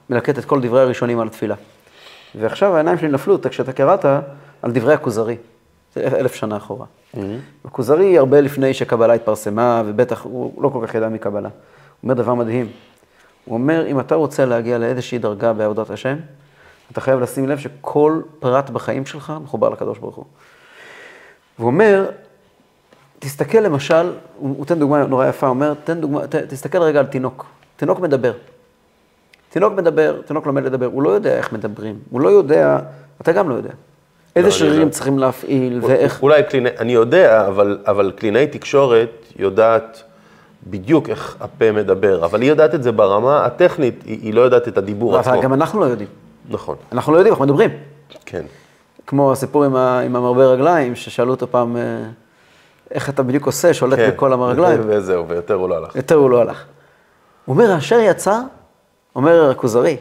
שמלקט 0.07 0.39
את 0.39 0.45
כל 0.45 0.61
דברי 0.61 0.81
הראשונים 0.81 1.19
על 1.19 1.27
התפילה. 1.27 1.55
ועכשיו 2.35 2.75
העיניים 2.75 2.97
שלי 2.97 3.09
נפלו, 3.09 3.41
כשאתה 3.41 3.73
קראת 3.73 4.05
על 4.61 4.71
דברי 4.71 4.93
הכוזרי. 4.93 5.35
זה 5.95 6.07
אלף 6.07 6.35
שנה 6.35 6.57
אחורה. 6.57 6.85
Mm-hmm. 6.85 7.19
הכוזרי 7.65 8.17
הרבה 8.17 8.41
לפני 8.41 8.73
שקבלה 8.73 9.13
התפרסמה, 9.13 9.83
ובטח 9.85 10.21
הוא 10.21 10.63
לא 10.63 10.69
כל 10.69 10.87
כך 10.87 10.95
ידע 10.95 11.09
מקבלה. 11.09 11.49
הוא 11.49 11.53
אומר 12.03 12.13
דבר 12.13 12.33
מדהים. 12.33 12.67
הוא 13.45 13.53
אומר, 13.53 13.87
אם 13.87 13.99
אתה 13.99 14.15
רוצה 14.15 14.45
להגיע 14.45 14.77
לאיזושהי 14.77 15.17
דרגה 15.17 15.53
בעבודת 15.53 15.89
השם, 15.89 16.15
אתה 16.91 17.01
חייב 17.01 17.19
לשים 17.19 17.49
לב 17.49 17.57
שכל 17.57 18.21
פרט 18.39 18.69
בחיים 18.69 19.05
שלך 19.05 19.33
מחובר 19.43 19.69
לקדוש 19.69 19.97
ברוך 19.97 20.15
הוא. 20.15 20.25
והוא 21.59 21.67
אומר, 21.67 22.09
תסתכל 23.19 23.57
למשל, 23.57 24.13
הוא 24.37 24.55
נותן 24.57 24.79
דוגמה 24.79 25.05
נורא 25.05 25.27
יפה, 25.27 25.47
הוא 25.47 25.53
אומר, 25.53 25.73
תן 25.83 26.01
דוגמה, 26.01 26.27
ת, 26.27 26.35
תסתכל 26.35 26.81
רגע 26.81 26.99
על 26.99 27.05
תינוק. 27.05 27.45
תינוק 27.75 27.99
מדבר. 27.99 28.33
תינוק 29.55 29.73
מדבר, 29.73 30.21
תינוק 30.25 30.45
לומד 30.45 30.63
לדבר, 30.63 30.85
הוא 30.85 31.03
לא 31.03 31.09
יודע 31.09 31.37
איך 31.37 31.53
מדברים, 31.53 31.99
הוא 32.09 32.21
לא 32.21 32.29
יודע, 32.29 32.79
אתה 33.21 33.31
גם 33.31 33.49
לא 33.49 33.55
יודע. 33.55 33.69
איזה 34.35 34.47
לא, 34.47 34.53
שרירים 34.53 34.89
צריכים 34.89 35.19
להפעיל 35.19 35.79
ואיך... 35.83 36.23
אולי 36.23 36.43
קלינאי, 36.43 36.71
אני 36.79 36.91
יודע, 36.91 37.47
אבל, 37.47 37.77
אבל 37.87 38.11
קלינאי 38.15 38.47
תקשורת 38.47 39.09
יודעת 39.39 40.03
בדיוק 40.67 41.09
איך 41.09 41.37
הפה 41.39 41.71
מדבר, 41.71 42.25
אבל 42.25 42.41
היא 42.41 42.49
יודעת 42.49 42.75
את 42.75 42.83
זה 42.83 42.91
ברמה 42.91 43.45
הטכנית, 43.45 44.03
היא, 44.05 44.19
היא 44.21 44.33
לא 44.33 44.41
יודעת 44.41 44.67
את 44.67 44.77
הדיבור 44.77 45.17
עצמו. 45.17 45.33
אבל 45.33 45.41
גם 45.41 45.53
אנחנו 45.53 45.79
לא 45.79 45.85
יודעים. 45.85 46.09
נכון. 46.49 46.75
אנחנו 46.91 47.13
לא 47.13 47.17
יודעים, 47.17 47.33
אנחנו 47.33 47.45
מדברים. 47.45 47.69
כן. 48.25 48.45
כמו 49.07 49.31
הסיפור 49.31 49.63
עם, 49.63 49.75
ה, 49.75 49.99
עם 49.99 50.15
המרבה 50.15 50.45
רגליים, 50.45 50.95
ששאלו 50.95 51.31
אותו 51.31 51.47
פעם, 51.51 51.77
אה, 51.77 51.81
איך 52.91 53.09
אתה 53.09 53.23
בדיוק 53.23 53.45
עושה, 53.45 53.73
שולט 53.73 53.99
כן. 53.99 54.09
בכל 54.13 54.33
המרגליים. 54.33 54.81
וזהו, 54.87 55.27
ויותר 55.27 55.53
הוא 55.53 55.69
לא 55.69 55.77
הלך. 55.77 55.95
יותר 55.95 56.15
הוא 56.15 56.29
לא 56.29 56.41
הלך. 56.41 56.63
הוא 57.45 57.53
אומר, 57.53 57.77
אשר 57.77 57.99
יצא, 57.99 58.39
אומר 59.15 59.49
הכוזרי, 59.49 59.97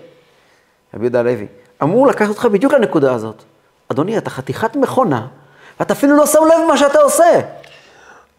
רבי 0.94 1.04
יהודה 1.04 1.20
הלוי, 1.20 1.46
אמור 1.82 2.06
לקחת 2.06 2.28
אותך 2.28 2.44
בדיוק 2.44 2.72
לנקודה 2.72 3.14
הזאת. 3.14 3.42
אדוני, 3.88 4.18
אתה 4.18 4.30
חתיכת 4.30 4.76
מכונה, 4.76 5.26
ואתה 5.80 5.92
אפילו 5.92 6.16
לא 6.16 6.26
שם 6.26 6.38
לב 6.46 6.68
מה 6.68 6.76
שאתה 6.76 6.98
עושה. 6.98 7.40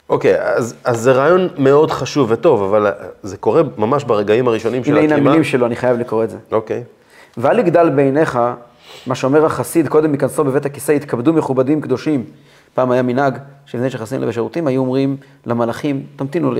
אוקיי, 0.09 0.41
אז, 0.41 0.75
אז 0.83 0.99
זה 1.01 1.11
רעיון 1.11 1.49
מאוד 1.57 1.91
חשוב 1.91 2.31
וטוב, 2.31 2.63
אבל 2.63 2.91
זה 3.23 3.37
קורה 3.37 3.61
ממש 3.77 4.03
ברגעים 4.03 4.47
הראשונים 4.47 4.83
של 4.83 4.97
הקימה. 4.97 5.15
הנה 5.15 5.15
המילים 5.15 5.43
שלו, 5.43 5.65
אני 5.65 5.75
חייב 5.75 5.99
לקרוא 5.99 6.23
את 6.23 6.29
זה. 6.29 6.37
אוקיי. 6.51 6.83
ואל 7.37 7.59
יגדל 7.59 7.89
בעיניך, 7.89 8.39
מה 9.07 9.15
שאומר 9.15 9.45
החסיד, 9.45 9.87
קודם 9.87 10.11
מכנסו 10.11 10.43
בבית 10.43 10.65
הכיסא, 10.65 10.91
יתכבדו 10.91 11.33
מכובדים 11.33 11.81
קדושים. 11.81 12.23
פעם 12.73 12.91
היה 12.91 13.01
מנהג 13.01 13.37
שלפני 13.65 13.89
שנכנסים 13.89 14.21
לשירותים, 14.21 14.67
היו 14.67 14.81
אומרים 14.81 15.17
למלאכים, 15.45 16.05
תמתינו 16.15 16.51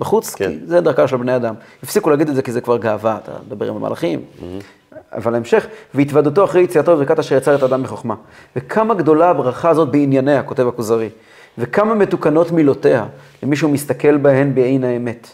בחוץ, 0.00 0.34
כן. 0.34 0.48
כי 0.48 0.66
זה 0.66 0.80
דרכה 0.80 1.08
של 1.08 1.16
בני 1.16 1.36
אדם. 1.36 1.54
הפסיקו 1.82 2.10
להגיד 2.10 2.28
את 2.28 2.34
זה 2.34 2.42
כי 2.42 2.52
זה 2.52 2.60
כבר 2.60 2.76
גאווה, 2.76 3.18
אתה 3.22 3.32
מדבר 3.46 3.68
עם 3.68 3.76
המלאכים. 3.76 4.20
Mm-hmm. 4.20 4.44
אבל 5.12 5.34
ההמשך, 5.34 5.66
והתוודתו 5.94 6.44
אחרי 6.44 6.62
יציאתו 6.62 6.96
בברכת 6.96 7.18
אשר 7.18 7.36
יצר 7.36 7.54
את 7.54 7.62
האדם 7.62 7.82
בחוכמה. 7.82 8.14
וכמה 8.56 8.94
גדולה 8.94 9.30
הברכה 9.30 9.70
הזאת 9.70 9.88
בענייניה, 9.88 10.42
כותב 10.42 10.68
הכוזרי, 10.68 11.08
וכמה 11.58 11.94
מתוקנות 11.94 12.52
מילותיה, 12.52 13.06
למי 13.42 13.56
שהוא 13.56 13.70
מסתכל 13.70 14.16
בהן 14.16 14.54
בעין 14.54 14.84
האמת. 14.84 15.28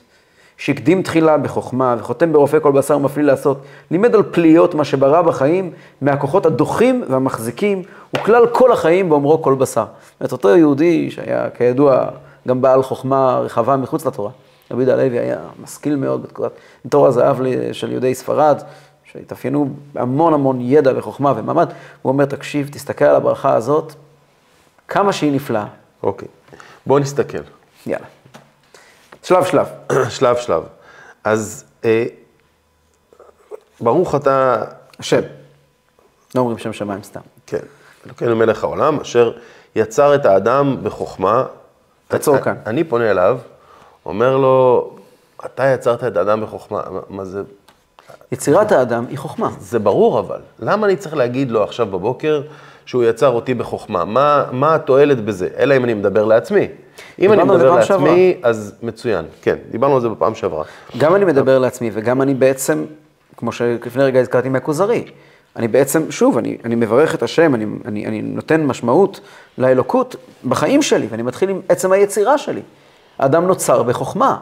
שהקדים 0.57 1.03
תחילה 1.03 1.39
בחוכמה 1.39 1.97
וחותם 1.99 2.33
ברופא 2.33 2.59
כל 2.59 2.73
בשר 2.73 2.97
ומפליא 2.97 3.25
לעשות, 3.25 3.63
לימד 3.91 4.15
על 4.15 4.23
פליות 4.23 4.75
מה 4.75 4.85
שברא 4.85 5.23
בחיים 5.23 5.71
מהכוחות 6.01 6.47
הדוחים 6.47 7.05
והמחזיקים, 7.09 7.83
וכלל 8.17 8.47
כל 8.47 8.73
החיים 8.73 9.09
באומרו 9.09 9.43
כל 9.43 9.55
בשר. 9.55 9.85
זאת 10.21 10.33
אותו 10.33 10.57
יהודי 10.57 11.11
שהיה 11.11 11.51
כידוע 11.51 12.07
גם 12.49 12.61
בעל 12.63 12.83
חוכמה 12.83 13.39
רחבה 13.39 13.77
מחוץ 13.77 14.07
לתורה. 14.07 14.31
רבי 14.71 14.83
יהודה 14.83 15.03
הלוי 15.03 15.19
היה 15.19 15.41
משכיל 15.63 15.97
מאוד 15.97 16.23
בתקופת 16.23 16.53
תור 16.89 17.07
הזהב 17.07 17.37
של 17.73 17.93
יהודי 17.93 18.15
ספרד, 18.15 18.63
שהתאפיינו 19.05 19.69
בהמון 19.93 20.35
המון 20.35 20.61
ידע 20.61 20.93
וחוכמה 20.97 21.33
ומעמד. 21.37 21.69
הוא 22.03 22.13
אומר, 22.13 22.25
תקשיב, 22.25 22.69
תסתכל 22.73 23.05
על 23.05 23.17
הברכה 23.17 23.55
הזאת, 23.55 23.93
כמה 24.89 25.13
שהיא 25.13 25.33
נפלאה. 25.33 25.67
אוקיי, 26.03 26.29
בואו 26.87 26.99
נסתכל. 26.99 27.39
יאללה. 27.87 28.07
שלב 29.23 29.45
שלב. 29.45 29.67
שלב 30.19 30.37
שלב. 30.37 30.63
אז 31.25 31.65
אה, 31.85 32.05
ברוך 33.81 34.15
אתה... 34.15 34.65
השם. 34.99 35.21
לא 36.35 36.41
אומרים 36.41 36.59
שם 36.59 36.73
שמיים 36.73 37.03
סתם. 37.03 37.21
כן, 37.47 37.59
אלוקינו 38.07 38.37
מלך 38.37 38.65
העולם, 38.65 39.01
אשר 39.01 39.33
יצר 39.77 40.15
את 40.15 40.27
האדם 40.27 40.77
בחוכמה. 40.83 41.45
תעצור 42.09 42.39
כאן. 42.39 42.57
אני 42.67 42.85
פונה 42.85 43.11
אליו, 43.11 43.39
אומר 44.07 44.37
לו, 44.37 44.91
אתה 45.47 45.65
יצרת 45.75 46.05
את 46.05 46.17
האדם 46.17 46.41
בחוכמה. 46.41 46.81
מה- 47.11 47.25
זה? 47.25 47.43
יצירת 48.33 48.73
האדם 48.73 49.05
היא 49.09 49.19
חוכמה. 49.19 49.51
זה 49.61 49.79
ברור 49.79 50.19
אבל. 50.19 50.39
למה 50.59 50.87
אני 50.87 50.97
צריך 50.97 51.17
להגיד 51.17 51.51
לו 51.51 51.63
עכשיו 51.63 51.87
בבוקר 51.87 52.43
שהוא 52.87 53.05
יצר 53.05 53.29
אותי 53.29 53.55
בחוכמה? 53.55 54.05
מה, 54.05 54.45
מה 54.53 54.75
התועלת 54.75 55.25
בזה? 55.25 55.49
אלא 55.59 55.77
אם 55.77 55.85
אני 55.85 55.95
מדבר 55.95 56.25
לעצמי. 56.25 56.69
אם 57.19 57.33
אני 57.33 57.43
מדבר 57.45 57.75
לעצמי, 57.75 58.37
אז 58.43 58.75
מצוין. 58.83 59.25
כן, 59.43 59.57
דיברנו 59.71 59.95
על 59.95 60.01
זה 60.01 60.09
בפעם 60.09 60.35
שעברה. 60.35 60.65
גם 60.99 61.15
אני 61.15 61.25
מדבר 61.25 61.59
לעצמי 61.59 61.91
וגם 61.93 62.23
אני 62.23 62.35
בעצם, 62.35 62.85
כמו 63.37 63.53
שלפני 63.53 64.05
רגע 64.05 64.21
הזכרתי 64.21 64.49
מהכוזרי, 64.49 65.05
אני 65.57 65.69
בעצם, 65.69 66.11
שוב, 66.11 66.39
אני, 66.39 66.59
אני 66.65 66.75
מברך 66.75 67.15
את 67.15 67.23
השם, 67.23 67.55
אני, 67.55 67.67
אני, 67.85 68.07
אני 68.07 68.23
נותן 68.23 68.67
משמעות 68.67 69.21
לאלוקות 69.59 70.17
בחיים 70.49 70.83
שלי, 70.83 71.07
ואני 71.11 71.23
מתחיל 71.23 71.51
עם 71.51 71.61
עצם 71.69 71.93
היצירה 71.93 72.39
שלי. 72.39 72.63
האדם 73.19 73.47
נוצר 73.47 73.83
בחוכמה. 73.83 74.39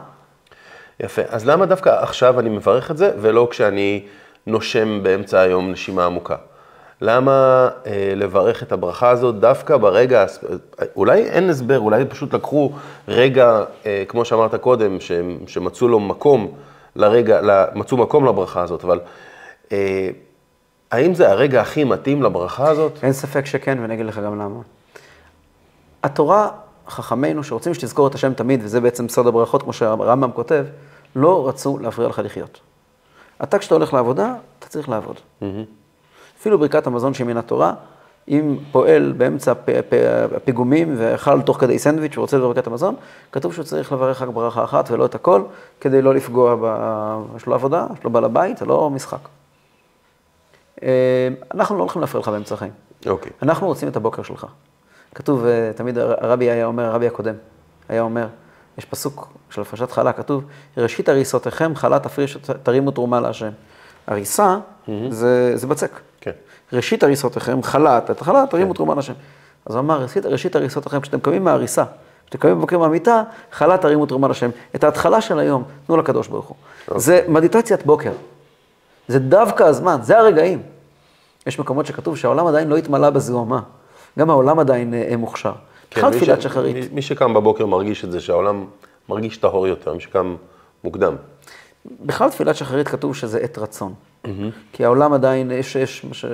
יפה. 0.99 1.21
אז 1.29 1.45
למה 1.45 1.65
דווקא 1.65 1.89
עכשיו 1.89 2.39
אני 2.39 2.49
מברך 2.49 2.91
את 2.91 2.97
זה, 2.97 3.11
ולא 3.21 3.47
כשאני 3.51 4.05
נושם 4.47 5.03
באמצע 5.03 5.39
היום 5.39 5.71
נשימה 5.71 6.05
עמוקה? 6.05 6.35
למה 7.01 7.69
אה, 7.85 8.13
לברך 8.15 8.63
את 8.63 8.71
הברכה 8.71 9.09
הזאת 9.09 9.39
דווקא 9.39 9.77
ברגע, 9.77 10.25
אולי 10.95 11.23
אין 11.23 11.49
הסבר, 11.49 11.79
אולי 11.79 12.05
פשוט 12.05 12.33
לקחו 12.33 12.71
רגע, 13.07 13.63
אה, 13.85 14.03
כמו 14.07 14.25
שאמרת 14.25 14.55
קודם, 14.55 14.99
שהם, 14.99 15.37
שמצאו 15.47 15.87
לו 15.87 15.99
מקום 15.99 16.51
לרגע, 16.95 17.41
מצאו 17.75 17.97
מקום 17.97 18.25
לברכה 18.25 18.61
הזאת, 18.61 18.83
אבל 18.83 18.99
אה, 19.71 20.09
האם 20.91 21.13
זה 21.13 21.31
הרגע 21.31 21.61
הכי 21.61 21.83
מתאים 21.83 22.23
לברכה 22.23 22.69
הזאת? 22.69 22.99
אין 23.03 23.13
ספק 23.13 23.45
שכן, 23.45 23.77
ואני 23.81 23.93
אגיד 23.93 24.05
לך 24.05 24.19
גם 24.19 24.39
למה. 24.39 24.59
התורה, 26.03 26.49
חכמינו, 26.89 27.43
שרוצים 27.43 27.73
שתזכור 27.73 28.07
את 28.07 28.15
השם 28.15 28.33
תמיד, 28.33 28.59
וזה 28.63 28.81
בעצם 28.81 29.09
סוד 29.09 29.27
הברכות, 29.27 29.63
כמו 29.63 29.73
שהרמב"ם 29.73 30.31
כותב, 30.31 30.65
לא 31.15 31.47
רצו 31.47 31.77
להפריע 31.81 32.07
לך 32.09 32.21
לחיות. 32.23 32.59
אתה, 33.43 33.59
כשאתה 33.59 33.75
הולך 33.75 33.93
לעבודה, 33.93 34.33
אתה 34.59 34.67
צריך 34.67 34.89
לעבוד. 34.89 35.15
אפילו 36.39 36.59
ברכת 36.59 36.87
המזון 36.87 37.13
שהיא 37.13 37.27
מן 37.27 37.37
התורה, 37.37 37.73
אם 38.27 38.57
פועל 38.71 39.13
באמצע 39.17 39.51
הפ- 39.51 39.69
הפ- 39.69 39.93
הפיגומים 40.35 40.95
ואכל 40.97 41.41
תוך 41.41 41.59
כדי 41.59 41.79
סנדוויץ' 41.79 42.17
ורוצה 42.17 42.37
לברך 42.37 42.47
ברכת 42.55 42.67
המזון, 42.67 42.95
כתוב 43.31 43.53
שהוא 43.53 43.65
צריך 43.65 43.91
לברך 43.91 44.21
רק 44.21 44.29
ברכה 44.29 44.63
אחת 44.63 44.91
ולא 44.91 45.05
את 45.05 45.15
הכל, 45.15 45.43
כדי 45.81 46.01
לא 46.01 46.13
לפגוע, 46.13 46.55
ב... 46.61 46.65
יש 47.35 47.45
לו 47.45 47.53
עבודה, 47.53 47.87
יש 47.97 48.03
לו 48.03 48.09
בעל 48.09 48.23
הבית, 48.25 48.57
זה 48.57 48.65
לא 48.65 48.89
משחק. 48.89 49.17
אה, 50.83 50.87
אנחנו 51.53 51.75
לא 51.77 51.81
הולכים 51.81 52.01
להפריע 52.01 52.21
לך 52.21 52.27
באמצע 52.27 52.55
החיים. 52.55 52.71
אוקיי. 53.07 53.31
אנחנו 53.41 53.67
רוצים 53.67 53.87
את 53.89 53.95
הבוקר 53.95 54.23
שלך. 54.23 54.45
כתוב, 55.15 55.45
אה, 55.45 55.71
תמיד 55.75 55.97
הרבי 55.97 56.51
היה 56.51 56.65
אומר, 56.65 56.85
הרבי 56.85 57.07
הקודם, 57.07 57.35
היה 57.89 58.01
אומר, 58.01 58.27
יש 58.77 58.85
פסוק 58.85 59.27
של 59.49 59.61
הפרשת 59.61 59.91
חלה, 59.91 60.13
כתוב, 60.13 60.43
ראשית 60.77 61.09
הריסותיכם 61.09 61.75
חלה 61.75 61.99
תפריש, 61.99 62.37
תרימו 62.63 62.91
תרומה 62.91 63.19
להשם. 63.19 63.49
הריסה 64.07 64.57
זה, 65.09 65.51
זה 65.55 65.67
בצק. 65.67 65.99
כן. 66.21 66.31
ראשית 66.73 67.03
הריסותיכם 67.03 67.63
חלת, 67.63 68.11
את 68.11 68.21
החלה 68.21 68.43
תרימו 68.49 68.73
תרומה 68.73 68.95
להשם. 68.95 69.13
אז 69.65 69.75
הוא 69.75 69.79
אמר, 69.79 70.01
ראשית, 70.01 70.25
ראשית 70.25 70.55
הריסותיכם, 70.55 71.01
כשאתם 71.01 71.19
קמים 71.19 71.43
מהריסה, 71.43 71.83
כשאתם 72.25 72.37
קמים 72.37 72.57
בבוקר 72.57 72.79
מהמיטה, 72.79 73.23
חלה 73.51 73.77
תרימו 73.77 74.05
תרומה 74.05 74.27
להשם. 74.27 74.49
את 74.75 74.83
ההתחלה 74.83 75.21
של 75.21 75.39
היום, 75.39 75.63
תנו 75.87 75.97
לקדוש 75.97 76.27
ברוך 76.27 76.45
הוא. 76.45 76.57
זה 76.99 77.25
מדיטציית 77.27 77.85
בוקר. 77.85 78.11
זה 79.07 79.19
דווקא 79.19 79.63
הזמן, 79.63 79.97
זה 80.01 80.19
הרגעים. 80.19 80.61
יש 81.47 81.59
מקומות 81.59 81.85
שכתוב 81.85 82.17
שהעולם 82.17 82.47
עדיין 82.47 82.67
לא 82.67 82.77
התמלא 82.77 83.09
בזוהמה. 83.09 83.61
גם 84.19 84.29
העולם 84.29 84.59
עדיין 84.59 84.93
אה, 84.93 85.07
אה, 85.11 85.17
מוכשר. 85.17 85.53
בכלל 85.91 86.03
כן, 86.03 86.09
מי 86.09 86.21
תפילת 86.21 86.41
ש- 86.41 86.43
שחרית. 86.43 86.75
מי, 86.75 86.81
מי 86.91 87.01
שקם 87.01 87.33
בבוקר 87.33 87.65
מרגיש 87.65 88.05
את 88.05 88.11
זה, 88.11 88.21
שהעולם 88.21 88.65
מרגיש 89.09 89.37
טהור 89.37 89.67
יותר, 89.67 89.93
מי 89.93 89.99
שקם 89.99 90.35
מוקדם. 90.83 91.15
בכלל 92.05 92.29
תפילת 92.29 92.55
שחרית 92.55 92.87
כתוב 92.87 93.15
שזה 93.15 93.39
עת 93.39 93.57
רצון. 93.57 93.93
כי 94.73 94.85
העולם 94.85 95.13
עדיין, 95.13 95.51
יש, 95.51 95.75
יש, 95.75 96.05
יש, 96.11 96.25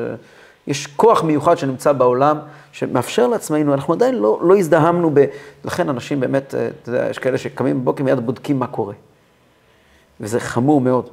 יש 0.68 0.88
כוח 0.88 1.24
מיוחד 1.24 1.58
שנמצא 1.58 1.92
בעולם, 1.92 2.38
שמאפשר 2.72 3.28
לעצמנו, 3.28 3.74
אנחנו 3.74 3.94
עדיין 3.94 4.16
לא, 4.16 4.40
לא 4.44 4.58
הזדהמנו 4.58 5.12
ב... 5.14 5.26
לכן 5.66 5.90
אנשים 5.90 6.20
באמת, 6.20 6.56
אה, 6.56 6.68
אתה 6.82 6.90
יודע, 6.90 7.10
יש 7.10 7.20
כאלה 7.20 7.38
שקמים 7.38 7.82
בבוקר 7.82 8.04
מיד 8.04 8.20
בודקים 8.20 8.60
מה 8.60 8.68
קורה. 8.68 8.94
וזה 10.20 10.40
חמור 10.40 10.82
מאוד. 10.82 11.10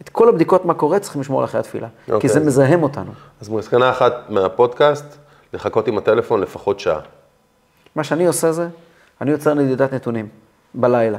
את 0.00 0.08
כל 0.08 0.28
הבדיקות 0.28 0.64
מה 0.64 0.74
קורה 0.74 0.98
צריכים 0.98 1.20
לשמור 1.20 1.40
על 1.40 1.44
אחרי 1.44 1.60
התפילה. 1.60 1.88
כי 2.06 2.12
אוקיי, 2.12 2.30
זה 2.30 2.40
מזהם 2.40 2.82
אותנו. 2.82 3.12
אז 3.40 3.48
מסקנה 3.48 3.90
אחת 3.90 4.12
מהפודקאסט, 4.28 5.16
לחכות 5.52 5.88
עם 5.88 5.98
הטלפון 5.98 6.40
לפחות 6.40 6.80
שעה. 6.80 7.00
מה 7.96 8.04
שאני 8.04 8.26
עושה 8.26 8.52
זה, 8.52 8.68
אני 9.20 9.30
יוצר 9.30 9.54
נדידת 9.54 9.94
נתונים 9.94 10.28
בלילה. 10.74 11.18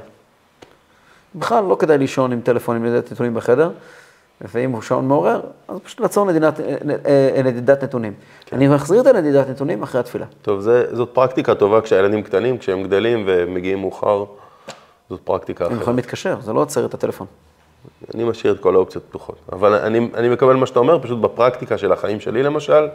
בכלל 1.35 1.63
לא 1.63 1.75
כדאי 1.79 1.97
לישון 1.97 2.31
עם 2.31 2.41
טלפון 2.41 2.75
עם 2.75 2.85
נדידת 2.85 3.11
נתונים 3.11 3.33
בחדר, 3.33 3.71
ואם 4.41 4.71
הוא 4.71 4.81
שעון 4.81 5.07
מעורר, 5.07 5.41
אז 5.67 5.79
פשוט 5.83 5.99
לעצור 5.99 6.25
נדידת, 6.25 6.59
אה, 7.05 7.41
נדידת 7.43 7.83
נתונים. 7.83 8.13
אני 8.53 8.67
מחזיר 8.67 9.01
את 9.01 9.05
הנדידת 9.05 9.49
נתונים 9.49 9.83
אחרי 9.83 9.99
התפילה. 9.99 10.25
טוב, 10.41 10.59
זה, 10.59 10.95
זאת 10.95 11.09
פרקטיקה 11.13 11.55
טובה 11.55 11.81
כשהילדים 11.81 12.23
קטנים, 12.23 12.57
כשהם 12.57 12.83
גדלים 12.83 13.23
ומגיעים 13.27 13.79
מאוחר, 13.79 14.23
זאת 15.09 15.19
פרקטיקה 15.23 15.65
הם 15.65 15.71
אחרת. 15.71 15.81
יכולים 15.81 15.97
להתקשר, 15.97 16.41
זה 16.41 16.53
לא 16.53 16.59
עוצר 16.59 16.85
את 16.85 16.93
הטלפון. 16.93 17.27
אני 18.15 18.23
משאיר 18.23 18.53
את 18.53 18.59
כל 18.59 18.75
האופציות 18.75 19.03
פתוחות. 19.09 19.35
אבל 19.51 19.73
אני, 19.73 20.09
אני 20.13 20.29
מקבל 20.29 20.55
מה 20.55 20.65
שאתה 20.65 20.79
אומר, 20.79 20.99
פשוט 20.99 21.19
בפרקטיקה 21.19 21.77
של 21.77 21.91
החיים 21.91 22.19
שלי 22.19 22.43
למשל, 22.43 22.73
אה, 22.73 22.87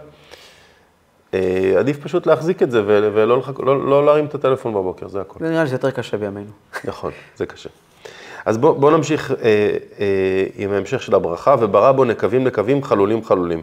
עדיף 1.79 1.99
פשוט 2.03 2.27
להחזיק 2.27 2.63
את 2.63 2.71
זה 2.71 2.83
ולא 2.87 3.39
לחכ... 3.39 3.61
לא, 3.61 3.87
לא 3.87 4.07
להרים 4.07 4.25
את 4.25 4.35
הטלפון 4.35 4.75
בבוקר, 4.75 5.09
זה 5.09 5.21
הכול. 5.21 5.43
זה 5.43 5.51
נראה 5.51 5.65
לי 5.65 5.69
שיותר 5.69 5.91
קשה 5.91 6.17
בימינו. 6.17 6.51
נכון, 6.85 7.13
זה 7.37 7.47
קשה. 7.47 7.69
אז 8.47 8.59
בוא, 8.59 8.73
בוא 8.73 8.91
נמשיך 8.91 9.31
אה, 9.31 9.37
אה, 10.01 10.47
עם 10.57 10.73
ההמשך 10.73 11.03
של 11.03 11.15
הברכה, 11.15 11.57
וברא 11.61 11.93
בו 11.93 12.05
נקבים 12.05 12.45
נקבים, 12.45 12.83
חלולים 12.83 13.25
חלולים. 13.25 13.63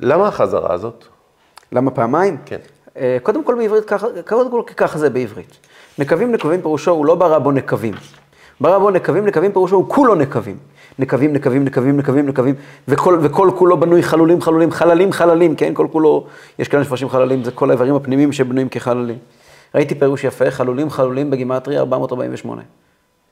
למה 0.00 0.28
החזרה 0.28 0.74
הזאת? 0.74 1.04
למה 1.72 1.90
פעמיים? 1.90 2.36
כן. 2.44 2.58
אה, 2.96 3.18
קודם 3.22 3.44
כל 3.44 3.54
בעברית, 3.54 3.84
ככה, 3.84 4.06
קודם 4.26 4.50
כל 4.50 4.62
ככה 4.76 4.98
זה 4.98 5.10
בעברית. 5.10 5.56
נקבים 5.98 6.32
נקבים 6.32 6.62
פירושו, 6.62 6.90
הוא 6.90 7.06
לא 7.06 7.14
ברא 7.14 7.38
בו 7.38 7.52
נקבים. 7.52 7.94
ברא 8.60 8.78
בו 8.78 8.90
נקבים 8.90 9.26
נקבים 9.26 9.52
פירושו, 9.52 9.76
הוא 9.76 9.88
כולו 9.88 10.14
נקבים. 10.14 10.56
נקבים, 11.00 11.32
נקבים, 11.32 11.64
נקבים, 11.64 11.96
נקבים, 11.96 12.26
נקבים, 12.26 12.54
וכל, 12.88 13.18
וכל 13.22 13.50
כולו 13.56 13.80
בנוי 13.80 14.02
חלולים, 14.02 14.40
חלולים, 14.40 14.70
חללים, 14.70 15.12
חללים, 15.12 15.56
כן? 15.56 15.74
כל 15.74 15.86
כולו, 15.92 16.26
יש 16.58 16.68
כאלה 16.68 16.84
שמפרשים 16.84 17.08
חללים, 17.08 17.44
זה 17.44 17.50
כל 17.50 17.70
האיברים 17.70 17.94
הפנימיים 17.94 18.32
שבנויים 18.32 18.68
כחללים. 18.68 19.18
ראיתי 19.74 19.94
פירוש 19.94 20.24
יפה, 20.24 20.50
חלולים, 20.50 20.90
חלולים 20.90 21.30
בגימטריה 21.30 21.80
448. 21.80 22.62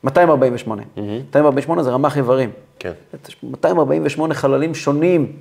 248. 0.04 0.82
248 0.96 1.82
זה 1.82 1.90
רמ"ח 1.90 2.16
איברים. 2.16 2.50
כן. 2.78 2.92
248 3.42 4.34
חללים 4.34 4.74
שונים, 4.74 5.32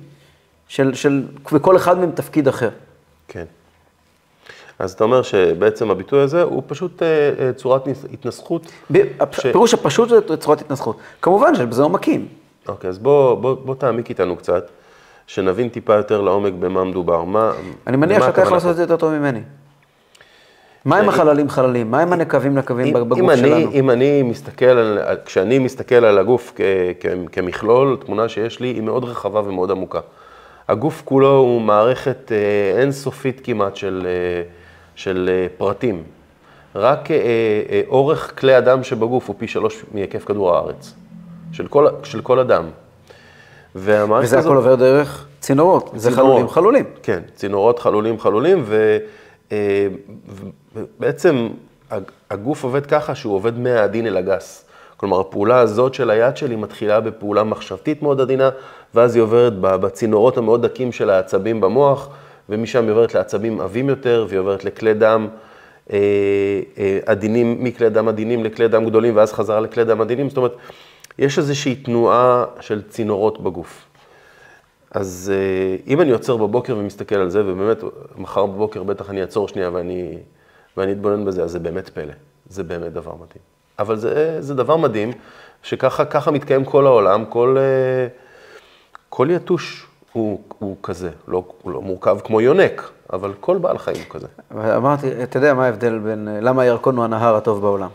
של, 0.68 0.94
של, 0.94 1.26
וכל 1.52 1.76
אחד 1.76 1.98
מהם 1.98 2.10
תפקיד 2.10 2.48
אחר. 2.48 2.70
כן. 3.28 3.44
אז 4.78 4.92
אתה 4.92 5.04
אומר 5.04 5.22
שבעצם 5.22 5.90
הביטוי 5.90 6.20
הזה 6.20 6.42
הוא 6.42 6.62
פשוט 6.66 7.02
אה, 7.02 7.06
אה, 7.46 7.52
צורת 7.52 7.82
התנסחות. 8.12 8.66
ב- 8.92 9.02
הפירוש 9.20 9.74
הפשוט 9.74 10.08
זה 10.08 10.36
צורת 10.36 10.60
התנסחות. 10.60 10.96
כמובן 11.22 11.54
שבזה 11.54 11.82
עומקים. 11.82 12.28
אוקיי, 12.68 12.90
אז 12.90 12.98
בוא, 12.98 13.34
בוא, 13.34 13.54
בוא 13.64 13.74
תעמיק 13.74 14.08
איתנו 14.10 14.36
קצת, 14.36 14.68
שנבין 15.26 15.68
טיפה 15.68 15.94
יותר 15.94 16.20
לעומק 16.20 16.52
במה 16.52 16.84
מדובר. 16.84 17.24
מה, 17.24 17.52
אני 17.86 17.96
מניח 17.96 18.26
שאתה 18.26 18.40
יכול 18.40 18.56
לעשות 18.56 18.70
את 18.70 18.76
זה 18.76 18.82
יותר 18.82 18.96
טוב 18.96 19.12
ממני. 19.12 19.40
מה 20.84 20.96
הם 20.98 21.08
החללים 21.08 21.48
חללים? 21.50 21.90
מה 21.90 22.00
הם 22.00 22.12
הנקבים 22.12 22.54
נקבים 22.54 22.92
בגוף 22.92 23.18
אם 23.18 23.30
אני, 23.30 23.38
שלנו? 23.38 23.72
אם 23.72 23.90
אני 23.90 24.22
מסתכל 24.22 24.64
על- 24.64 24.98
כשאני 25.24 25.58
מסתכל 25.58 25.94
על 26.04 26.18
הגוף 26.18 26.52
כ, 26.56 26.60
כ, 27.00 27.06
כמכלול, 27.32 27.96
תמונה 28.06 28.28
שיש 28.28 28.60
לי 28.60 28.68
היא 28.68 28.82
מאוד 28.82 29.04
רחבה 29.04 29.40
ומאוד 29.44 29.70
עמוקה. 29.70 30.00
הגוף 30.68 31.02
כולו 31.04 31.36
הוא 31.36 31.60
מערכת 31.60 32.32
אה, 32.32 32.80
אינסופית 32.80 33.40
כמעט 33.44 33.76
של, 33.76 34.06
אה, 34.06 34.42
של 34.98 35.30
אה, 35.32 35.46
פרטים. 35.58 36.02
רק 36.74 37.10
אה, 37.10 37.16
אה, 37.70 37.82
אורך 37.88 38.32
כלי 38.40 38.54
הדם 38.54 38.82
שבגוף 38.82 39.28
הוא 39.28 39.36
פי 39.38 39.48
שלוש 39.48 39.84
מהיקף 39.94 40.24
כדור 40.24 40.54
הארץ, 40.54 40.94
של 41.52 41.68
כל, 41.68 41.86
של 42.02 42.20
כל 42.20 42.38
אדם. 42.38 42.64
והמערכת 43.74 44.24
וזה 44.26 44.38
הזאת- 44.38 44.50
הכל 44.50 44.56
עובר 44.56 44.74
דרך 44.74 45.26
צינורות, 45.40 45.90
זה 45.94 46.08
צינורות. 46.10 46.26
חלולים, 46.30 46.48
חלולים. 46.48 46.84
כן, 47.02 47.20
צינורות, 47.34 47.78
חלולים, 47.78 48.20
חלולים, 48.20 48.62
ו- 48.66 48.98
ובעצם 50.74 51.48
הג- 51.90 52.02
הגוף 52.30 52.64
עובד 52.64 52.86
ככה 52.86 53.14
שהוא 53.14 53.34
עובד 53.34 53.58
מהעדין 53.58 54.06
אל 54.06 54.16
הגס. 54.16 54.64
כלומר, 54.96 55.20
הפעולה 55.20 55.58
הזאת 55.58 55.94
של 55.94 56.10
היד 56.10 56.36
שלי 56.36 56.56
מתחילה 56.56 57.00
בפעולה 57.00 57.44
מחשבתית 57.44 58.02
מאוד 58.02 58.20
עדינה, 58.20 58.50
ואז 58.94 59.14
היא 59.14 59.22
עוברת 59.22 59.52
בצינורות 59.60 60.36
המאוד 60.38 60.66
דקים 60.66 60.92
של 60.92 61.10
העצבים 61.10 61.60
במוח, 61.60 62.08
ומשם 62.48 62.82
היא 62.82 62.90
עוברת 62.90 63.14
לעצבים 63.14 63.60
עבים 63.60 63.88
יותר, 63.88 64.26
והיא 64.28 64.40
עוברת 64.40 64.64
לכלי 64.64 64.94
דם 64.94 65.28
אה, 65.92 65.98
אה, 66.78 66.98
עדינים, 67.06 67.64
מכלי 67.64 67.90
דם 67.90 68.08
עדינים 68.08 68.44
לכלי 68.44 68.68
דם 68.68 68.84
גדולים, 68.84 69.16
ואז 69.16 69.32
חזרה 69.32 69.60
לכלי 69.60 69.84
דם 69.84 70.00
עדינים. 70.00 70.28
זאת 70.28 70.36
אומרת, 70.36 70.56
יש 71.18 71.38
איזושהי 71.38 71.74
תנועה 71.74 72.44
של 72.60 72.82
צינורות 72.88 73.40
בגוף. 73.40 73.84
אז 74.90 75.32
אה, 75.34 75.76
אם 75.86 76.00
אני 76.00 76.10
עוצר 76.10 76.36
בבוקר 76.36 76.76
ומסתכל 76.78 77.14
על 77.14 77.30
זה, 77.30 77.42
ובאמת, 77.46 77.82
מחר 78.16 78.46
בבוקר 78.46 78.82
בטח 78.82 79.10
אני 79.10 79.20
אעצור 79.20 79.48
שנייה 79.48 79.70
ואני, 79.72 80.18
ואני 80.76 80.92
אתבונן 80.92 81.24
בזה, 81.24 81.42
אז 81.42 81.50
זה 81.50 81.58
באמת 81.58 81.88
פלא. 81.88 82.12
זה 82.48 82.62
באמת 82.62 82.92
דבר 82.92 83.14
מדהים. 83.14 83.42
אבל 83.78 83.96
זה, 83.96 84.42
זה 84.42 84.54
דבר 84.54 84.76
מדהים, 84.76 85.12
שככה 85.62 86.04
ככה 86.04 86.30
מתקיים 86.30 86.64
כל 86.64 86.86
העולם, 86.86 87.24
כל, 87.24 87.56
כל 89.08 89.28
יתוש 89.30 89.87
הוא, 90.12 90.40
הוא 90.58 90.76
כזה. 90.82 91.10
לא, 91.28 91.42
הוא 91.62 91.72
לא 91.72 91.80
מורכב 91.80 92.18
כמו 92.24 92.40
יונק, 92.40 92.90
אבל 93.12 93.32
כל 93.40 93.58
בעל 93.58 93.78
חיים 93.78 93.96
הוא 93.96 94.14
כזה. 94.14 94.26
ואמרתי, 94.50 95.22
אתה 95.22 95.36
יודע 95.36 95.54
מה 95.54 95.64
ההבדל 95.64 95.98
בין, 95.98 96.28
למה 96.40 96.62
הירקון 96.62 96.96
הוא 96.96 97.04
הנהר 97.04 97.36
הטוב 97.36 97.60
בעולם? 97.62 97.88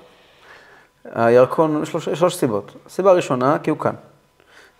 הירקון, 1.15 1.79
יש 1.83 1.93
לו 1.93 2.01
ש- 2.01 2.09
שלוש 2.09 2.35
סיבות. 2.35 2.71
סיבה 2.89 3.11
ראשונה, 3.13 3.57
כי 3.63 3.69
הוא 3.69 3.79
כאן. 3.79 3.93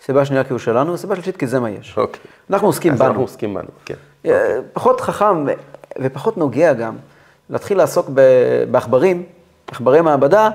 סיבה 0.06 0.26
שנייה, 0.26 0.44
כי 0.44 0.50
הוא 0.54 0.60
שלנו, 0.60 0.94
וסיבה 0.94 1.16
שלישית, 1.16 1.38
כי 1.38 1.48
זה 1.48 1.60
מה 1.60 1.70
יש. 1.70 1.98
אוקיי. 1.98 2.20
אנחנו 2.50 2.68
עוסקים 2.68 2.94
אז 2.94 3.02
אנחנו 3.02 3.14
בנו. 3.14 3.24
עוסקים 3.24 3.54
בנו, 3.54 3.68
כן. 3.86 3.94
אה, 4.26 4.60
פחות 4.74 5.02
חכם 5.02 5.46
ופחות 6.02 6.38
נוגע 6.38 6.74
גם 6.74 6.96
להתחיל 7.50 7.78
לעסוק 7.78 8.10
בעכברים, 8.72 9.24
עכברי 9.68 10.02
מעבדה, 10.02 10.50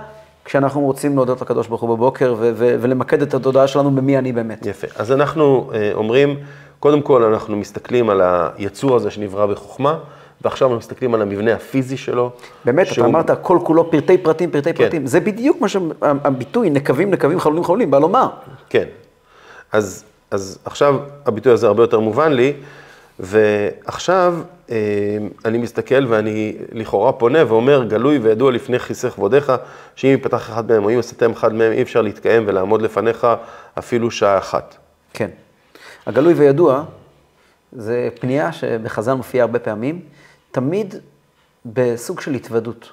כשאנחנו 0.45 0.81
רוצים 0.81 1.17
להודות 1.17 1.41
לקדוש 1.41 1.69
ברוך 1.69 1.81
הוא 1.81 1.97
בבוקר 1.97 2.35
ו- 2.39 2.51
ו- 2.55 2.77
ולמקד 2.81 3.23
את 3.23 3.35
התודעה 3.35 3.67
שלנו 3.67 3.91
במי 3.91 4.19
אני 4.19 4.33
באמת. 4.33 4.67
יפה. 4.67 4.87
אז 4.97 5.13
אנחנו 5.13 5.71
אה, 5.75 5.91
אומרים, 5.95 6.37
קודם 6.81 7.03
כל 7.03 7.23
אנחנו 7.23 7.57
מסתכלים 7.57 8.11
על 8.11 8.21
היצור 8.57 8.97
הזה 8.97 9.11
שנברא 9.11 9.47
בחוכמה, 9.47 9.99
ועכשיו 10.43 10.69
אנחנו 10.69 10.79
מסתכלים 10.79 11.15
על 11.15 11.23
המבנה 11.23 11.55
הפיזי 11.55 11.97
שלו. 11.97 12.31
באמת, 12.65 12.87
אתה 12.87 12.95
שהוא- 12.95 13.07
אמרת, 13.07 13.31
כל 13.43 13.59
כולו 13.65 13.91
פרטי 13.91 14.19
פרטים, 14.19 14.51
פרטי 14.51 14.73
כן. 14.75 14.77
פרטים. 14.85 15.07
זה 15.07 15.21
בדיוק 15.21 15.61
מה 15.61 15.69
שהביטוי 15.69 16.71
נקבים, 16.71 17.11
נקבים, 17.11 17.41
חלולים, 17.41 17.65
חלולים, 17.65 17.91
בא 17.91 17.99
לומר. 17.99 18.29
כן. 18.71 18.85
אז, 19.73 20.05
אז 20.31 20.59
עכשיו 20.65 20.97
הביטוי 21.27 21.53
הזה 21.53 21.67
הרבה 21.67 21.83
יותר 21.83 22.01
מובן 22.01 22.33
לי, 22.33 22.53
ועכשיו 23.21 24.35
אה, 24.71 24.77
אני 25.45 25.59
מסתכל 25.59 26.05
ואני 26.09 26.57
לכאורה 26.73 27.13
פונה 27.13 27.39
ואומר, 27.49 27.85
גלוי 27.85 28.19
וידוע 28.19 28.53
לפני 28.53 28.79
כיסא 28.79 29.09
כבודיך, 29.11 29.53
שאם 29.97 30.11
יפתח 30.11 30.37
אחד 30.49 30.71
מהם 30.71 30.85
או 30.85 30.91
אם 30.91 30.99
יסתם 30.99 31.31
אחד 31.33 31.55
מהם, 31.55 31.73
אי 31.73 31.83
אפשר 31.83 32.03
להתקיים 32.03 32.43
ולעמוד 32.47 32.83
לפניך 32.83 33.27
אפילו 33.79 34.11
שעה 34.11 34.39
אחת. 34.39 34.77
כן. 35.13 35.29
הגלוי 36.09 36.35
וידוע, 36.35 36.85
זה 37.73 38.09
פנייה 38.21 38.53
שבחז"ל 38.53 39.15
מופיעה 39.15 39.45
הרבה 39.45 39.59
פעמים, 39.59 40.01
תמיד 40.51 40.95
בסוג 41.67 42.21
של 42.21 42.35
התוודות, 42.35 42.93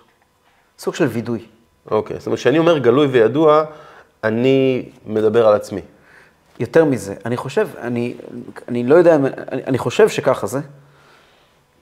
סוג 0.79 0.95
של 0.95 1.05
וידוי. 1.05 1.45
אוקיי, 1.91 2.17
זאת 2.17 2.25
אומרת, 2.25 2.39
כשאני 2.39 2.57
אומר 2.57 2.77
גלוי 2.77 3.07
וידוע, 3.07 3.63
אני 4.23 4.89
מדבר 5.05 5.47
על 5.47 5.53
עצמי. 5.55 5.81
יותר 6.59 6.85
מזה, 6.85 7.15
אני 7.25 7.37
חושב, 7.37 7.67
אני, 7.77 8.15
אני 8.67 8.83
לא 8.83 8.95
יודע, 8.95 9.15
אני, 9.15 9.63
אני 9.67 9.77
חושב 9.77 10.09
שככה 10.09 10.47
זה. 10.47 10.59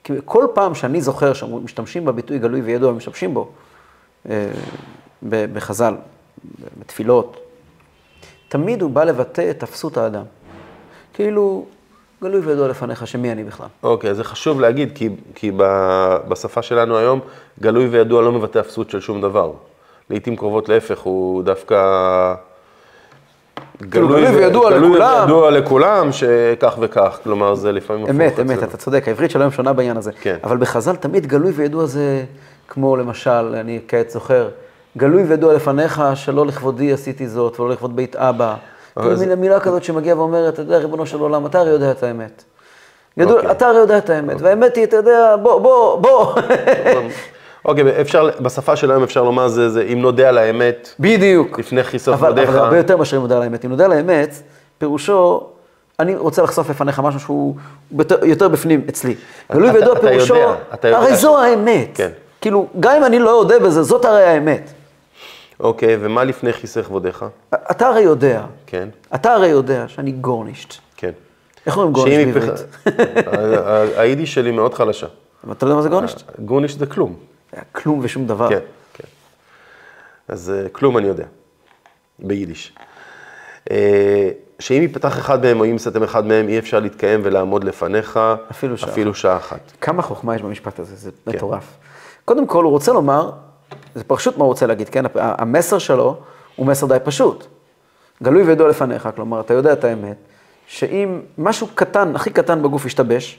כי 0.04 0.12
כל 0.24 0.46
פעם 0.54 0.74
שאני 0.74 1.00
זוכר 1.00 1.32
שמשתמשים 1.32 2.04
בביטוי 2.04 2.38
גלוי 2.38 2.60
וידוע, 2.60 2.92
משתמשים 2.92 3.34
בו 3.34 3.50
אה, 4.30 4.50
בחז"ל, 5.22 5.94
בתפילות, 6.78 7.40
תמיד 8.48 8.82
הוא 8.82 8.90
בא 8.90 9.04
לבטא 9.04 9.50
את 9.50 9.62
אפסות 9.62 9.96
האדם. 9.96 10.24
כאילו, 11.14 11.64
גלוי 12.22 12.40
וידוע 12.40 12.68
לפניך 12.68 13.06
שמי 13.06 13.32
אני 13.32 13.44
בכלל. 13.44 13.66
אוקיי, 13.82 14.10
אז 14.10 14.16
זה 14.16 14.24
חשוב 14.24 14.60
להגיד, 14.60 14.90
כי, 14.94 15.08
כי 15.34 15.50
ב- 15.56 16.16
בשפה 16.28 16.62
שלנו 16.62 16.98
היום, 16.98 17.20
גלוי 17.60 17.86
וידוע 17.86 18.22
לא 18.22 18.32
מבטא 18.32 18.58
אפסות 18.58 18.90
של 18.90 19.00
שום 19.00 19.20
דבר. 19.20 19.52
לעיתים 20.10 20.36
קרובות 20.36 20.68
להפך, 20.68 20.98
הוא 20.98 21.42
דווקא... 21.42 22.34
כאילו, 23.90 24.08
גלוי 24.08 24.28
ו- 24.30 24.34
וידוע 24.34 24.70
גלוי 24.70 24.88
לכולם. 24.90 25.20
וידוע 25.20 25.50
לכולם, 25.50 26.12
שכך 26.12 26.76
וכך, 26.80 27.18
כלומר, 27.24 27.54
זה 27.54 27.72
לפעמים 27.72 28.06
אמת, 28.10 28.40
אמת. 28.40 28.62
אתה 28.62 28.76
צודק, 28.76 29.04
העברית 29.06 29.30
של 29.30 29.40
היום 29.40 29.52
שונה 29.52 29.72
בעניין 29.72 29.96
הזה. 29.96 30.12
כן. 30.20 30.36
אבל 30.44 30.56
בחז"ל 30.56 30.96
תמיד 30.96 31.26
גלוי 31.26 31.52
וידוע 31.52 31.86
זה, 31.86 32.24
כמו 32.68 32.96
למשל, 32.96 33.30
אני 33.60 33.80
כעת 33.88 34.10
זוכר, 34.10 34.48
גלוי 34.96 35.22
וידוע 35.22 35.54
לפניך 35.54 36.02
שלא 36.14 36.46
לכבודי 36.46 36.92
עשיתי 36.92 37.28
זאת, 37.28 37.60
ולא 37.60 37.70
לכבוד 37.70 37.96
בית 37.96 38.16
אבא. 38.16 38.56
כאילו 38.98 39.16
זה- 39.16 39.36
מילה, 39.36 39.60
כזאת 39.60 39.84
שמגיעה 39.84 40.18
ואומרת, 40.18 40.54
אתה 40.54 40.62
יודע, 40.62 40.78
ריבונו 40.78 41.06
של 41.06 41.20
עולם, 41.20 41.46
אתה 41.46 41.58
הרי 41.58 41.70
יודע 41.70 41.90
את 41.90 42.02
האמת. 42.02 42.44
גדול, 43.18 43.36
אוקיי. 43.36 43.50
אתה 43.50 43.66
הרי 43.66 43.78
יודע 43.78 43.98
את 43.98 44.10
האמת, 44.10 44.36
והאמת 44.40 44.76
היא, 44.76 44.84
אתה 44.84 44.96
יודע, 44.96 45.36
בוא, 45.42 45.60
בוא, 45.60 45.96
בוא. 46.00 46.34
אוקיי, 47.64 48.00
אפשר, 48.00 48.30
בשפה 48.40 48.76
של 48.76 48.90
היום 48.90 49.02
אפשר 49.02 49.22
לומר, 49.22 49.48
זה, 49.48 49.68
זה 49.70 49.82
אם 49.92 50.00
נודה 50.02 50.28
על 50.28 50.38
האמת, 50.38 50.88
בדיוק. 51.00 51.58
לפני 51.58 51.84
כיסוף 51.84 52.14
אבל, 52.14 52.28
כבודיך. 52.28 52.48
אבל 52.48 52.58
הרבה 52.58 52.76
יותר 52.76 52.96
מאשר 52.96 53.16
אם 53.16 53.22
נודע 53.22 53.36
על 53.36 53.42
האמת. 53.42 53.64
אם 53.64 53.70
נודע 53.70 53.84
על 53.84 53.92
האמת, 53.92 54.34
פירושו, 54.78 55.40
אני 56.00 56.14
רוצה 56.16 56.42
לחשוף 56.42 56.70
לפניך 56.70 56.98
משהו 57.00 57.20
שהוא 57.20 57.54
יותר, 58.22 58.48
בפנים 58.48 58.84
אצלי. 58.88 59.14
גלוי 59.52 59.70
וידוע 59.70 59.92
אתה 59.98 60.08
פירושו, 60.08 60.34
יודע, 60.36 60.54
אתה 60.74 60.88
יודע 60.88 60.98
הרי 60.98 61.16
זו 61.16 61.38
האמת. 61.38 61.88
כן. 61.94 62.08
כאילו, 62.40 62.66
גם 62.80 62.96
אם 62.96 63.04
אני 63.04 63.18
לא 63.18 63.32
אודה 63.32 63.58
בזה, 63.58 63.82
זאת 63.82 64.04
הרי 64.04 64.22
האמת. 64.24 64.70
אוקיי, 65.64 65.96
ומה 66.00 66.24
לפני 66.24 66.52
כיסא 66.52 66.82
כבודיך? 66.82 67.24
אתה 67.54 67.86
הרי 67.86 68.00
יודע, 68.00 68.44
כן, 68.66 68.88
אתה 69.14 69.32
הרי 69.32 69.46
יודע 69.46 69.88
שאני 69.88 70.12
גורנישט. 70.12 70.74
כן. 70.96 71.10
איך 71.66 71.76
אומרים 71.76 71.92
גורנישט 71.92 72.34
בעברית? 72.34 72.60
היידיש 74.00 74.34
שלי 74.34 74.50
מאוד 74.50 74.74
חלשה. 74.74 75.06
אתה 75.52 75.64
יודע 75.64 75.74
מה 75.74 75.82
זה 75.82 75.88
גורנישט? 75.88 76.22
גורנישט 76.38 76.78
זה 76.78 76.86
כלום. 76.86 77.16
כלום 77.72 78.00
ושום 78.02 78.26
דבר. 78.26 78.48
כן, 78.48 78.58
כן. 78.94 79.04
אז 80.28 80.52
אה, 80.56 80.68
כלום 80.68 80.98
אני 80.98 81.06
יודע, 81.06 81.24
ביידיש. 82.18 82.72
אה, 83.70 84.30
שאם 84.58 84.82
ייפתח 84.82 85.18
אחד 85.18 85.42
מהם 85.42 85.60
או 85.60 85.64
אם 85.64 85.74
יסתם 85.76 86.02
אחד 86.02 86.26
מהם, 86.26 86.48
אי 86.48 86.58
אפשר 86.58 86.80
להתקיים 86.80 87.20
ולעמוד 87.24 87.64
לפניך 87.64 88.20
אפילו 88.50 88.78
שעה 88.78 88.90
אפילו 88.90 89.14
שעה 89.14 89.36
אחת. 89.36 89.72
כמה 89.80 90.02
חוכמה 90.02 90.36
יש 90.36 90.42
במשפט 90.42 90.78
הזה, 90.78 90.96
זה 90.96 91.10
כן. 91.10 91.36
מטורף. 91.36 91.76
קודם 92.24 92.46
כל, 92.46 92.64
הוא 92.64 92.70
רוצה 92.70 92.92
לומר, 92.92 93.30
זה 93.94 94.04
פשוט 94.04 94.36
מה 94.38 94.44
הוא 94.44 94.48
רוצה 94.48 94.66
להגיד, 94.66 94.88
כן? 94.88 95.04
המסר 95.14 95.78
שלו 95.78 96.16
הוא 96.56 96.66
מסר 96.66 96.86
די 96.86 96.96
פשוט. 97.04 97.46
גלוי 98.22 98.42
וידוע 98.42 98.68
לפניך, 98.68 99.08
כלומר, 99.16 99.40
אתה 99.40 99.54
יודע 99.54 99.72
את 99.72 99.84
האמת, 99.84 100.16
שאם 100.66 101.20
משהו 101.38 101.66
קטן, 101.74 102.16
הכי 102.16 102.30
קטן 102.30 102.62
בגוף 102.62 102.86
ישתבש, 102.86 103.38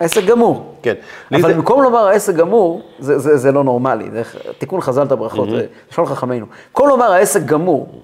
העסק 0.00 0.24
גמור. 0.24 0.74
כן. 0.82 0.94
אבל 1.32 1.42
זה- 1.42 1.54
במקום 1.54 1.82
לומר 1.82 1.98
העסק 2.06 2.34
גמור, 2.34 2.82
זה, 2.98 3.18
זה, 3.18 3.36
זה 3.36 3.52
לא 3.52 3.64
נורמלי, 3.64 4.10
זה 4.10 4.22
תיקון 4.58 4.80
חז"ל 4.80 5.02
את 5.02 5.12
הברכות, 5.12 5.50
זה 5.50 5.66
לשון 5.92 6.06
חכמינו. 6.06 6.46
במקום 6.68 6.88
לומר 6.88 7.12
העסק 7.12 7.42
גמור, 7.42 8.02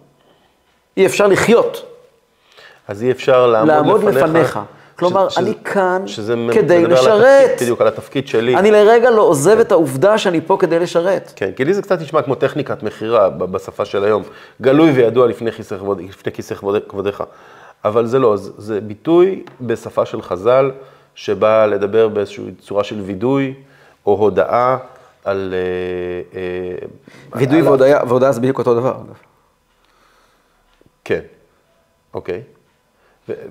אי 0.97 1.07
אפשר 1.07 1.27
לחיות. 1.27 1.85
אז 2.89 3.03
אי 3.03 3.11
אפשר 3.11 3.47
לעמוד, 3.47 3.69
לעמוד 3.75 4.03
לפניך. 4.05 4.17
לפניך. 4.25 4.61
כלומר, 4.99 5.29
ש- 5.29 5.39
אני 5.39 5.51
שזה- 5.51 5.59
כאן 5.65 6.03
שזה 6.07 6.35
כדי 6.53 6.85
על 6.85 6.93
לשרת. 6.93 7.45
התפקיד, 7.45 7.61
בדיוק, 7.63 7.81
על 7.81 7.87
התפקיד 7.89 8.29
שלי. 8.29 8.57
אני 8.57 8.71
לרגע 8.71 9.11
לא 9.11 9.23
עוזב 9.23 9.59
את 9.59 9.73
העובדה 9.73 10.19
שאני 10.19 10.41
פה 10.41 10.57
כדי 10.61 10.79
לשרת. 10.79 11.33
כן, 11.37 11.51
כי 11.57 11.65
לי 11.65 11.75
זה 11.75 11.83
קצת 11.83 12.01
נשמע 12.01 12.23
כמו 12.23 12.35
טכניקת 12.35 12.83
מכירה 12.83 13.31
בשפה 13.31 13.85
של 13.85 14.05
היום. 14.05 14.23
גלוי 14.63 14.91
וידוע 14.91 15.27
לפני 15.27 15.53
כיסא, 16.33 16.55
כבוד, 16.55 16.83
כבודיך. 16.89 17.23
אבל 17.85 18.07
זה 18.07 18.19
לא, 18.19 18.37
זה, 18.37 18.51
זה 18.59 18.81
ביטוי 18.81 19.43
בשפה 19.61 20.07
של 20.07 20.23
חז"ל, 20.23 20.71
שבא 21.15 21.67
לדבר 21.67 22.09
באיזושהי 22.09 22.45
צורה 22.61 22.85
של 22.85 23.01
וידוי 23.01 23.55
או 24.07 24.13
הודעה 24.17 24.79
על... 25.25 25.55
אה, 26.35 26.39
אה, 26.41 26.87
וידוי 27.39 27.59
על- 27.59 27.65
והודיה, 27.67 28.01
והודיה 28.09 28.33
זה 28.33 28.41
בדיוק 28.41 28.59
אותו 28.59 28.75
דבר. 28.75 28.97
כן, 31.05 31.21
אוקיי. 32.15 32.41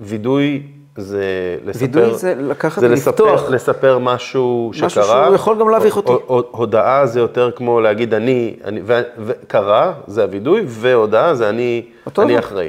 וידוי 0.00 0.62
זה 0.98 1.22
לספר... 1.64 1.80
וידוי 1.80 2.14
זה 2.14 2.34
לקחת 2.34 2.80
זה 2.80 2.86
ולפתוח. 2.88 3.32
לספר, 3.42 3.50
לספר 3.50 3.98
משהו 3.98 4.70
שקרה. 4.74 4.86
משהו 4.86 5.02
שהוא 5.04 5.34
יכול 5.34 5.60
גם 5.60 5.68
להביך 5.68 5.96
אותי. 5.96 6.12
הודעה 6.50 7.06
זה 7.06 7.20
יותר 7.20 7.50
כמו 7.56 7.80
להגיד 7.80 8.14
אני, 8.14 8.56
אני 8.64 8.80
ו- 8.84 9.02
וקרה, 9.18 9.92
זה 10.06 10.22
הווידוי, 10.22 10.64
והודעה 10.68 11.34
זה 11.34 11.48
אני, 11.48 11.82
אני 12.18 12.32
דבר. 12.32 12.38
אחראי. 12.38 12.68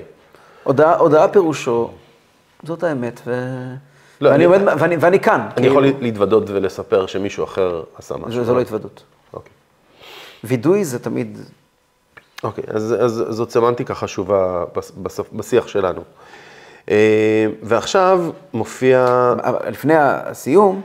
הודעה, 0.64 0.98
הודעה 0.98 1.28
פירושו, 1.28 1.90
זאת 2.64 2.84
האמת, 2.84 3.22
ו... 3.28 3.34
לא, 4.22 4.30
ואני 4.30 4.46
אני- 4.46 4.56
עומד, 4.56 4.74
ואני, 4.80 4.96
ואני 5.00 5.20
כאן. 5.20 5.48
אני 5.58 5.68
יכול 5.68 5.86
להתוודות 6.02 6.44
ולספר 6.50 7.06
שמישהו 7.06 7.44
אחר 7.44 7.84
עשה 7.98 8.16
משהו. 8.18 8.32
זה, 8.32 8.44
זה 8.44 8.54
לא 8.54 8.62
התוודות. 8.62 9.04
אוקיי. 9.34 9.52
וידוי 10.44 10.86
זה 10.86 11.00
תמיד... 11.00 11.38
אוקיי, 12.44 12.64
אז, 12.68 12.96
אז 13.00 13.24
זאת 13.30 13.52
סמנטיקה 13.52 13.96
חשובה 13.96 14.64
בשיח 15.34 15.68
שלנו. 15.68 16.02
אה, 16.90 17.46
ועכשיו 17.64 18.32
מופיע... 18.54 19.34
לפני 19.68 19.94
הסיום, 19.98 20.82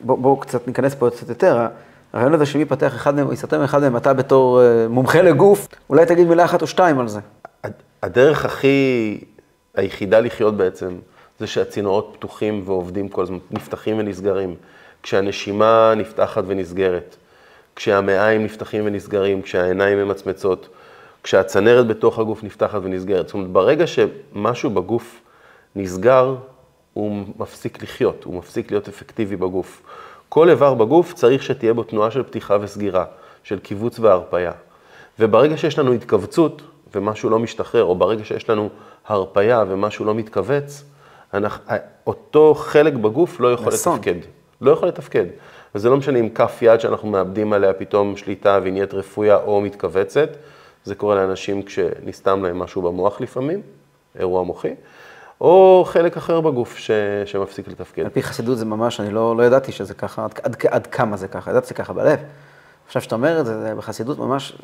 בואו 0.00 0.16
בוא 0.16 0.40
קצת 0.40 0.68
ניכנס 0.68 0.94
פה 0.94 1.10
קצת 1.10 1.28
יותר. 1.28 1.66
הרעיון 2.12 2.34
הזה 2.34 2.46
שמי 2.46 2.62
יפתח 2.62 2.94
אחד 2.94 3.14
מהם, 3.14 3.32
יסתם 3.32 3.62
אחד 3.62 3.80
מהם, 3.80 3.96
אתה 3.96 4.12
בתור 4.12 4.62
אה, 4.62 4.88
מומחה 4.88 5.22
לגוף, 5.22 5.68
אולי 5.90 6.06
תגיד 6.06 6.26
מילה 6.26 6.44
אחת 6.44 6.62
או 6.62 6.66
שתיים 6.66 6.98
על 6.98 7.08
זה. 7.08 7.20
הדרך 8.02 8.44
הכי, 8.44 9.18
היחידה 9.74 10.20
לחיות 10.20 10.56
בעצם, 10.56 10.94
זה 11.38 11.46
שהצינורות 11.46 12.12
פתוחים 12.18 12.62
ועובדים 12.64 13.08
כל 13.08 13.22
הזמן, 13.22 13.38
נפתחים 13.50 13.98
ונסגרים. 13.98 14.54
כשהנשימה 15.02 15.92
נפתחת 15.96 16.44
ונסגרת, 16.46 17.16
כשהמעיים 17.76 18.44
נפתחים 18.44 18.86
ונסגרים, 18.86 19.42
כשהעיניים 19.42 19.98
ממצמצות, 19.98 20.68
כשהצנרת 21.22 21.86
בתוך 21.86 22.18
הגוף 22.18 22.44
נפתחת 22.44 22.80
ונסגרת. 22.82 23.26
זאת 23.26 23.34
אומרת, 23.34 23.50
ברגע 23.50 23.84
שמשהו 23.86 24.70
בגוף 24.70 25.20
נסגר, 25.76 26.34
הוא 26.92 27.24
מפסיק 27.38 27.82
לחיות, 27.82 28.24
הוא 28.24 28.34
מפסיק 28.34 28.70
להיות 28.70 28.88
אפקטיבי 28.88 29.36
בגוף. 29.36 29.82
כל 30.28 30.50
איבר 30.50 30.74
בגוף 30.74 31.12
צריך 31.12 31.42
שתהיה 31.42 31.74
בו 31.74 31.82
תנועה 31.82 32.10
של 32.10 32.22
פתיחה 32.22 32.56
וסגירה, 32.60 33.04
של 33.42 33.58
קיבוץ 33.58 33.98
והרפייה. 33.98 34.52
וברגע 35.18 35.56
שיש 35.56 35.78
לנו 35.78 35.92
התכווצות 35.92 36.62
ומשהו 36.94 37.30
לא 37.30 37.38
משתחרר, 37.38 37.84
או 37.84 37.94
ברגע 37.94 38.24
שיש 38.24 38.50
לנו 38.50 38.68
הרפייה 39.06 39.64
ומשהו 39.68 40.04
לא 40.04 40.14
מתכווץ, 40.14 40.84
אנחנו, 41.34 41.64
אותו 42.06 42.54
חלק 42.54 42.92
בגוף 42.92 43.40
לא 43.40 43.52
יכול 43.52 43.68
אסון. 43.68 43.94
לתפקד. 43.94 44.14
לא 44.60 44.70
יכול 44.70 44.88
לתפקד. 44.88 45.24
וזה 45.74 45.90
לא 45.90 45.96
משנה 45.96 46.18
אם 46.18 46.28
כף 46.28 46.58
יד 46.62 46.80
שאנחנו 46.80 47.08
מאבדים 47.08 47.52
עליה 47.52 47.72
פתאום 47.72 48.16
שליטה 48.16 48.58
והיא 48.62 48.72
נהיית 48.72 48.94
רפויה 48.94 49.36
או 49.36 49.60
מתכווצת, 49.60 50.28
זה 50.86 50.94
קורה 50.94 51.14
לאנשים 51.14 51.62
כשנסתם 51.62 52.44
להם 52.44 52.58
משהו 52.58 52.82
במוח 52.82 53.20
לפעמים, 53.20 53.62
אירוע 54.18 54.42
מוחי, 54.42 54.74
או 55.40 55.84
חלק 55.86 56.16
אחר 56.16 56.40
בגוף 56.40 56.76
ש... 56.76 56.90
שמפסיק 57.24 57.68
לתפקד. 57.68 58.02
על 58.02 58.08
פי 58.08 58.22
חסידות 58.22 58.58
זה 58.58 58.64
ממש, 58.64 59.00
אני 59.00 59.10
לא, 59.10 59.36
לא 59.36 59.42
ידעתי 59.42 59.72
שזה 59.72 59.94
ככה, 59.94 60.24
עד, 60.24 60.40
עד, 60.42 60.56
עד 60.68 60.86
כמה 60.86 61.16
זה 61.16 61.28
ככה, 61.28 61.50
ידעתי 61.50 61.66
שזה 61.66 61.74
ככה 61.74 61.92
בלב. 61.92 62.18
עכשיו 62.86 63.02
שאתה 63.02 63.14
אומר 63.14 63.40
את 63.40 63.46
זה, 63.46 63.60
זה 63.60 63.74
בחסידות 63.74 64.18
ממש, 64.18 64.56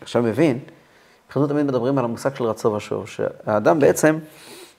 עכשיו 0.00 0.22
מבין, 0.22 0.58
בחסידות 1.28 1.48
תמיד 1.50 1.66
מדברים 1.66 1.98
על 1.98 2.04
המושג 2.04 2.34
של 2.34 2.44
רצו 2.44 2.72
ושוב, 2.72 3.08
שהאדם 3.08 3.78
בעצם, 3.78 4.18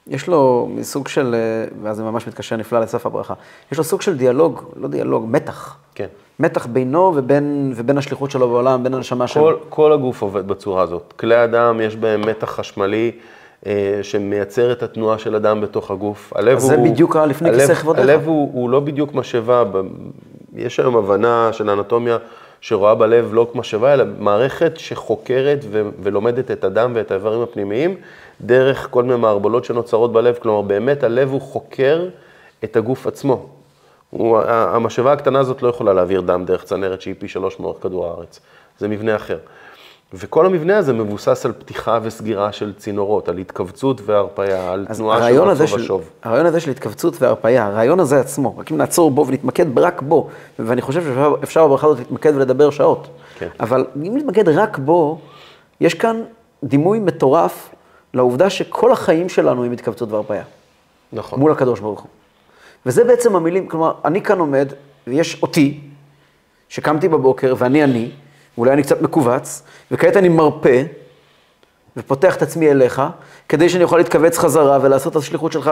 יש 0.09 0.27
לו 0.27 0.69
סוג 0.81 1.07
של, 1.07 1.35
ואז 1.81 1.97
זה 1.97 2.03
ממש 2.03 2.27
מתקשר 2.27 2.55
נפלא 2.55 2.79
לסוף 2.79 3.05
הברכה, 3.05 3.33
יש 3.71 3.77
לו 3.77 3.83
סוג 3.83 4.01
של 4.01 4.17
דיאלוג, 4.17 4.63
לא 4.75 4.87
דיאלוג, 4.87 5.25
מתח. 5.29 5.77
כן. 5.95 6.07
מתח 6.39 6.65
בינו 6.65 7.13
ובין, 7.15 7.73
ובין 7.75 7.97
השליחות 7.97 8.31
שלו 8.31 8.49
בעולם, 8.49 8.83
בין 8.83 8.93
הנשמה 8.93 9.27
שלו. 9.27 9.59
כל 9.69 9.93
הגוף 9.93 10.21
עובד 10.21 10.47
בצורה 10.47 10.83
הזאת. 10.83 11.13
כלי 11.19 11.43
אדם, 11.43 11.81
יש 11.81 11.95
בהם 11.95 12.21
מתח 12.21 12.49
חשמלי. 12.49 13.11
אה, 13.65 13.99
שמייצר 14.01 14.71
את 14.71 14.83
התנועה 14.83 15.17
של 15.17 15.35
אדם 15.35 15.61
בתוך 15.61 15.91
הגוף. 15.91 16.33
הלב 16.35 16.59
הוא... 16.59 16.67
זה 16.67 16.77
בדיוק 16.77 17.15
לפני 17.15 17.53
כיסא 17.53 17.73
כבודיך. 17.73 18.03
הלב 18.03 18.27
הוא, 18.27 18.49
הוא 18.53 18.69
לא 18.69 18.79
בדיוק 18.79 19.13
משאבה, 19.13 19.63
יש 20.55 20.79
היום 20.79 20.97
הבנה 20.97 21.49
של 21.53 21.69
האנטומיה 21.69 22.17
שרואה 22.61 22.95
בלב 22.95 23.29
לא 23.33 23.47
כמשאבה, 23.53 23.93
אלא 23.93 24.05
מערכת 24.19 24.77
שחוקרת 24.77 25.59
ו- 25.71 25.89
ולומדת 26.03 26.51
את 26.51 26.63
הדם 26.63 26.91
ואת 26.95 27.11
האיברים 27.11 27.41
הפנימיים 27.41 27.95
דרך 28.41 28.87
כל 28.91 29.03
מיני 29.03 29.15
מערבולות 29.15 29.65
שנוצרות 29.65 30.13
בלב. 30.13 30.35
כלומר, 30.41 30.61
באמת 30.61 31.03
הלב 31.03 31.31
הוא 31.31 31.41
חוקר 31.41 32.09
את 32.63 32.75
הגוף 32.75 33.07
עצמו. 33.07 33.45
הוא, 34.09 34.39
המשאבה 34.47 35.13
הקטנה 35.13 35.39
הזאת 35.39 35.61
לא 35.61 35.67
יכולה 35.67 35.93
להעביר 35.93 36.21
דם 36.21 36.45
דרך 36.45 36.63
צנרת 36.63 37.01
שהיא 37.01 37.15
פי 37.19 37.27
שלוש 37.27 37.59
מאורך 37.59 37.83
כדור 37.83 38.05
הארץ. 38.05 38.39
זה 38.79 38.87
מבנה 38.87 39.15
אחר. 39.15 39.37
וכל 40.13 40.45
המבנה 40.45 40.77
הזה 40.77 40.93
מבוסס 40.93 41.45
על 41.45 41.51
פתיחה 41.51 41.99
וסגירה 42.03 42.51
של 42.51 42.73
צינורות, 42.73 43.29
על 43.29 43.37
התכווצות 43.37 44.01
והרפאיה, 44.05 44.71
על 44.71 44.85
תנועה 44.93 45.29
של 45.29 45.41
רצו 45.41 45.75
ושוב. 45.75 46.09
הרעיון 46.23 46.45
הזה 46.45 46.59
של 46.59 46.71
התכווצות 46.71 47.21
והרפאיה, 47.21 47.65
הרעיון 47.65 47.99
הזה 47.99 48.19
עצמו, 48.19 48.57
רק 48.57 48.71
אם 48.71 48.77
נעצור 48.77 49.11
בו 49.11 49.27
ונתמקד 49.27 49.79
רק 49.79 50.01
בו, 50.01 50.29
ואני 50.59 50.81
חושב 50.81 51.03
שאפשר 51.03 51.67
בברכה 51.67 51.87
הזאת 51.87 51.99
להתמקד 51.99 52.35
ולדבר 52.35 52.69
שעות, 52.69 53.07
כן. 53.39 53.47
אבל 53.59 53.85
אם 53.95 54.17
נתמקד 54.17 54.49
רק 54.49 54.77
בו, 54.77 55.19
יש 55.81 55.93
כאן 55.93 56.21
דימוי 56.63 56.99
מטורף 56.99 57.69
לעובדה 58.17 58.49
שכל 58.49 58.91
החיים 58.91 59.29
שלנו 59.29 59.63
הם 59.63 59.71
התכווצות 59.71 60.11
והרפאיה. 60.11 60.43
נכון. 61.13 61.39
מול 61.39 61.51
הקדוש 61.51 61.79
ברוך 61.79 61.99
הוא. 61.99 62.09
וזה 62.85 63.03
בעצם 63.03 63.35
המילים, 63.35 63.67
כלומר, 63.67 63.93
אני 64.05 64.21
כאן 64.21 64.39
עומד, 64.39 64.73
ויש 65.07 65.41
אותי, 65.41 65.79
שקמתי 66.69 67.07
בבוקר, 67.07 67.53
ואני 67.57 67.83
אני, 67.83 68.11
אולי 68.57 68.73
אני 68.73 68.83
קצת 68.83 69.01
מכווץ, 69.01 69.63
וכעת 69.91 70.17
אני 70.17 70.29
מרפה 70.29 70.79
ופותח 71.97 72.35
את 72.35 72.41
עצמי 72.41 72.71
אליך, 72.71 73.01
כדי 73.49 73.69
שאני 73.69 73.83
אוכל 73.83 73.97
להתכווץ 73.97 74.37
חזרה 74.37 74.79
ולעשות 74.81 75.11
את 75.11 75.17
השליחות 75.17 75.51
שלך 75.51 75.71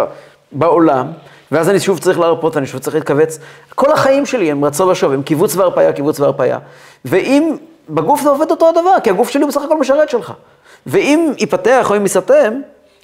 בעולם, 0.51 1.12
ואז 1.51 1.69
אני 1.69 1.79
שוב 1.79 1.99
צריך 1.99 2.19
להרפות 2.19 2.55
ואני 2.55 2.67
שוב 2.67 2.79
צריך 2.79 2.95
להתכווץ. 2.95 3.39
כל 3.75 3.91
החיים 3.91 4.25
שלי 4.25 4.51
הם 4.51 4.65
רצו 4.65 4.88
ושוב, 4.88 5.12
הם 5.12 5.23
קיבוץ 5.23 5.55
והרפאיה, 5.55 5.93
קיבוץ 5.93 6.19
והרפאיה. 6.19 6.60
ואם 7.05 7.55
בגוף 7.89 8.21
זה 8.21 8.29
עובד 8.29 8.51
אותו 8.51 8.69
הדבר, 8.69 8.95
כי 9.03 9.10
הגוף 9.10 9.29
שלי 9.29 9.41
הוא 9.41 9.49
בסך 9.49 9.62
הכל 9.62 9.79
משרת 9.79 10.10
שלך. 10.10 10.34
ואם 10.86 11.32
ייפתח 11.38 11.88
או 11.89 11.98
אם 11.98 12.02
ייסתם, 12.02 12.54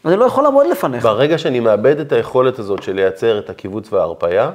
אני 0.05 0.15
לא 0.15 0.25
יכול 0.25 0.43
לעמוד 0.43 0.67
לפניך. 0.67 1.03
ברגע 1.03 1.37
שאני 1.37 1.59
מאבד 1.59 1.99
את 1.99 2.11
היכולת 2.11 2.59
הזאת 2.59 2.83
של 2.83 2.93
לייצר 2.93 3.39
את 3.39 3.49
הקיבוץ 3.49 3.93
וההרפאיה, 3.93 4.51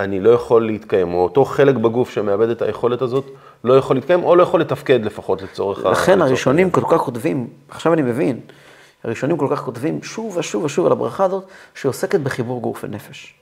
אני 0.00 0.20
לא 0.20 0.30
יכול 0.30 0.66
להתקיים, 0.66 1.14
או 1.14 1.22
אותו 1.22 1.44
חלק 1.44 1.74
בגוף 1.74 2.10
שמאבד 2.10 2.48
את 2.48 2.62
היכולת 2.62 3.02
הזאת, 3.02 3.24
לא 3.64 3.74
יכול 3.74 3.96
להתקיים, 3.96 4.24
או 4.24 4.36
לא 4.36 4.42
יכול 4.42 4.60
לתפקד 4.60 5.04
לפחות 5.04 5.42
לצורך 5.42 5.86
ה... 5.86 5.90
לכן 5.90 6.22
הראשונים 6.22 6.70
כל 6.70 6.80
כך 6.88 6.96
כותבים, 6.96 7.46
עכשיו 7.68 7.92
אני 7.92 8.02
מבין, 8.02 8.40
הראשונים 9.04 9.36
כל 9.36 9.46
כך 9.50 9.60
כותבים 9.60 10.02
שוב 10.02 10.36
ושוב 10.36 10.64
ושוב 10.64 10.86
על 10.86 10.92
הברכה 10.92 11.24
הזאת, 11.24 11.44
שעוסקת 11.74 12.20
בחיבור 12.20 12.60
גוף 12.60 12.84
ונפש. 12.84 13.34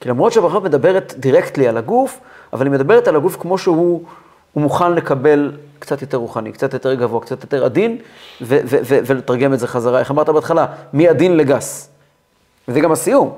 כי 0.00 0.08
למרות 0.08 0.32
שהברכה 0.32 0.60
מדברת 0.60 1.14
דירקטלי 1.18 1.68
על 1.68 1.76
הגוף, 1.76 2.20
אבל 2.52 2.66
היא 2.66 2.72
מדברת 2.72 3.08
על 3.08 3.16
הגוף 3.16 3.36
כמו 3.40 3.58
שהוא 3.58 4.04
מוכן 4.60 4.92
לקבל 4.92 5.52
קצת 5.78 6.02
יותר 6.02 6.16
רוחני, 6.16 6.52
קצת 6.52 6.72
יותר 6.72 6.94
גבוה, 6.94 7.20
קצת 7.20 7.42
יותר 7.42 7.64
עדין, 7.64 7.98
ולתרגם 8.40 9.54
את 9.54 9.58
זה 9.58 9.66
חזרה. 9.66 9.98
איך 9.98 10.10
אמרת 10.10 10.28
בהתחלה? 10.28 10.66
מעדין 10.92 11.36
לגס. 11.36 11.90
וזה 12.68 12.80
גם 12.80 12.92
הסיום. 12.92 13.34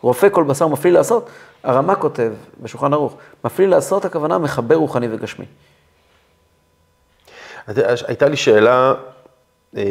רופא 0.00 0.28
כל 0.28 0.44
בשר 0.44 0.66
מפליא 0.66 0.92
לעשות, 0.92 1.30
הרמ"א 1.62 1.94
כותב 1.94 2.32
בשולחן 2.62 2.92
ערוך, 2.92 3.16
מפליא 3.44 3.66
לעשות 3.66 4.04
הכוונה 4.04 4.38
מחבר 4.38 4.74
רוחני 4.74 5.06
וגשמי. 5.10 5.44
הייתה 8.06 8.28
לי 8.28 8.36
שאלה 8.36 8.94
אה, 9.76 9.82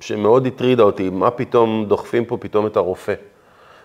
שמאוד 0.00 0.46
הטרידה 0.46 0.82
אותי, 0.82 1.10
מה 1.10 1.30
פתאום 1.30 1.84
דוחפים 1.88 2.24
פה 2.24 2.36
פתאום 2.40 2.66
את 2.66 2.76
הרופא? 2.76 3.14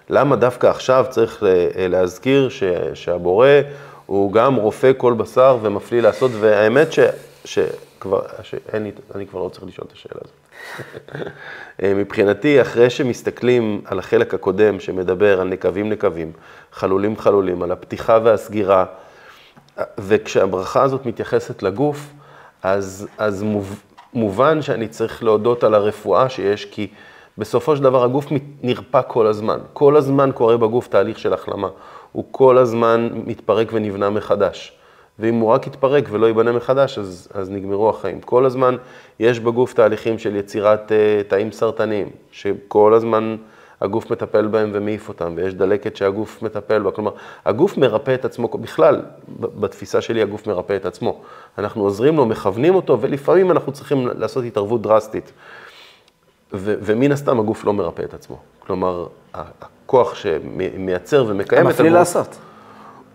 למה 0.10 0.36
דווקא 0.36 0.67
עכשיו 0.67 1.06
צריך 1.10 1.43
אה, 1.43 1.88
להזכיר 1.88 2.50
ש, 2.50 2.63
שהבורא 2.93 3.48
הוא 4.06 4.34
גם 4.34 4.56
רופא 4.56 4.92
כל 4.98 5.13
בשר 5.13 5.58
ומפליא 5.62 6.02
לעשות, 6.02 6.32
והאמת 6.39 6.92
ש, 6.92 7.00
שכבר, 7.46 8.22
שאין 8.44 8.84
לי, 8.84 8.92
אני 9.16 9.28
כבר 9.28 9.44
לא 9.44 9.50
צריך 9.50 9.63
לשאול 9.68 9.88
את 9.88 9.94
השאלה 9.94 10.22
הזאת. 10.24 10.36
אה, 11.84 11.94
מבחינתי, 11.94 12.62
אחרי 12.62 12.89
שמסתכלים 12.89 13.82
על 13.86 14.00
החלק 14.00 14.34
הקודם 14.34 14.80
שמדבר 14.80 15.42
על 15.42 15.48
נקבים 15.48 15.89
נקבים, 15.89 16.32
חלולים 16.72 17.18
חלולים, 17.18 17.63
על 17.63 17.72
הפתיחה 17.72 18.20
והסגירה, 18.24 18.86
וכשהברכה 19.98 20.84
הזאת 20.84 21.06
מתייחסת 21.06 21.63
לגוף, 21.63 22.10
אז, 22.63 23.08
אז 23.18 23.44
מוב, 23.44 23.82
מובן 24.13 24.62
שאני 24.62 24.88
צריך 24.88 25.24
להודות 25.24 25.63
על 25.63 25.74
הרפואה 25.74 26.30
שיש, 26.30 26.66
כי 26.66 26.88
בסופו 27.38 27.76
של 27.76 27.84
דבר 27.84 28.04
הגוף 28.04 28.26
נרפא 28.62 29.02
כל 29.08 29.28
הזמן. 29.28 29.60
כל 29.74 29.96
הזמן 29.96 30.30
קורה 30.34 30.58
בגוף 30.58 30.88
תהליך 30.88 31.20
של 31.20 31.34
החלמה. 31.34 31.68
הוא 32.13 32.26
כל 32.32 32.58
הזמן 32.58 33.10
מתפרק 33.26 33.69
ונבנה 33.73 34.10
מחדש. 34.10 34.78
ואם 35.19 35.36
הוא 35.36 35.49
רק 35.49 35.67
יתפרק 35.67 36.06
ולא 36.12 36.26
ייבנה 36.26 36.52
מחדש, 36.52 36.97
אז, 36.97 37.28
אז 37.34 37.49
נגמרו 37.49 37.89
החיים. 37.89 38.21
כל 38.21 38.45
הזמן 38.45 38.76
יש 39.19 39.39
בגוף 39.39 39.73
תהליכים 39.73 40.19
של 40.19 40.36
יצירת 40.36 40.91
uh, 40.91 41.30
תאים 41.30 41.52
סרטניים, 41.52 42.10
שכל 42.32 42.93
הזמן 42.93 43.36
הגוף 43.82 44.12
מטפל 44.12 44.47
בהם 44.47 44.69
ומעיף 44.73 45.10
אותם, 45.10 45.34
ויש 45.36 45.54
דלקת 45.54 45.95
שהגוף 45.95 46.41
מטפל 46.41 46.82
בה. 46.82 46.91
כלומר, 46.91 47.12
הגוף 47.45 47.78
מרפא 47.78 48.13
את 48.13 48.26
עצמו, 48.26 48.47
בכלל, 48.47 49.02
בתפיסה 49.39 50.02
שלי 50.02 50.21
הגוף 50.21 50.47
מרפא 50.47 50.76
את 50.76 50.86
עצמו. 50.86 51.21
אנחנו 51.58 51.84
עוזרים 51.84 52.15
לו, 52.15 52.26
מכוונים 52.26 52.76
אותו, 52.76 53.02
ולפעמים 53.02 53.52
אנחנו 53.52 53.71
צריכים 53.71 54.08
לעשות 54.08 54.43
התערבות 54.45 54.82
דרסטית. 54.82 55.32
ו- 56.54 56.76
ומן 56.82 57.12
הסתם 57.12 57.39
הגוף 57.39 57.66
לא 57.66 57.74
מרפא 57.74 58.02
את 58.02 58.13
עצמו. 58.13 58.38
כלומר, 58.60 59.08
הכוח 59.34 60.16
שמייצר 60.16 61.26
ומקיים 61.28 61.62
את 61.62 61.68
הגוף... 61.68 61.80
המפליא 61.80 61.92
לעשות. 61.92 62.38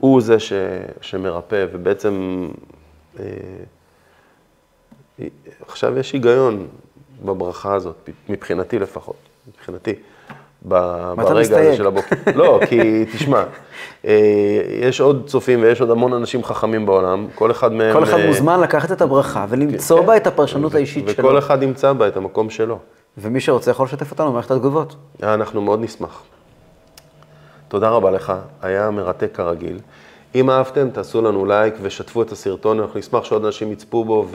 הוא 0.00 0.20
זה 0.20 0.38
ש, 0.38 0.52
שמרפא, 1.00 1.66
ובעצם 1.72 2.48
אה, 3.20 3.24
עכשיו 5.68 5.98
יש 5.98 6.12
היגיון 6.12 6.66
בברכה 7.24 7.74
הזאת, 7.74 8.10
מבחינתי 8.28 8.78
לפחות, 8.78 9.16
מבחינתי. 9.48 9.94
ב- 10.68 11.12
ברגע 11.16 11.40
הזה? 11.40 11.76
של 11.76 11.86
הבוקר. 11.86 12.16
לא, 12.34 12.60
כי 12.68 12.80
תשמע, 13.14 13.44
אה, 14.04 14.60
יש 14.80 15.00
עוד 15.00 15.24
צופים 15.26 15.62
ויש 15.62 15.80
עוד 15.80 15.90
המון 15.90 16.12
אנשים 16.12 16.44
חכמים 16.44 16.86
בעולם, 16.86 17.26
כל 17.34 17.50
אחד 17.50 17.72
מהם... 17.72 17.92
כל 17.92 18.04
אחד 18.04 18.18
אה, 18.18 18.26
מוזמן 18.26 18.60
לקחת 18.60 18.92
את 18.92 19.02
הברכה 19.02 19.46
ולמצוא 19.48 20.00
כן. 20.00 20.06
בה 20.06 20.16
את 20.16 20.26
הפרשנות 20.26 20.74
האישית 20.74 21.04
שלו. 21.08 21.24
וכל 21.24 21.38
אחד 21.38 21.62
ימצא 21.62 21.92
בה 21.92 22.08
את 22.08 22.16
המקום 22.16 22.50
שלו. 22.50 22.78
ומי 23.20 23.40
שרוצה 23.40 23.70
יכול 23.70 23.86
לשתף 23.86 24.10
אותנו 24.10 24.30
במערכת 24.30 24.50
התגובות. 24.50 24.96
אנחנו 25.22 25.60
מאוד 25.60 25.80
נשמח. 25.80 26.22
תודה 27.68 27.88
רבה 27.88 28.10
לך, 28.10 28.32
היה 28.62 28.90
מרתק 28.90 29.30
כרגיל. 29.34 29.78
אם 30.34 30.50
אהבתם, 30.50 30.90
תעשו 30.90 31.22
לנו 31.22 31.46
לייק 31.46 31.74
ושתפו 31.82 32.22
את 32.22 32.32
הסרטון, 32.32 32.80
אנחנו 32.80 32.98
נשמח 32.98 33.24
שעוד 33.24 33.44
אנשים 33.44 33.72
יצפו 33.72 34.04
בו 34.04 34.26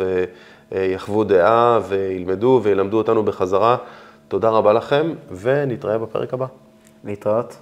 ויחוו 0.71 1.23
דעה 1.23 1.79
וילמדו 1.87 2.59
וילמדו 2.63 2.97
אותנו 2.97 3.23
בחזרה. 3.23 3.77
תודה 4.27 4.49
רבה 4.49 4.73
לכם, 4.73 5.13
ונתראה 5.31 5.97
בפרק 5.97 6.33
הבא. 6.33 6.45
להתראות. 7.03 7.55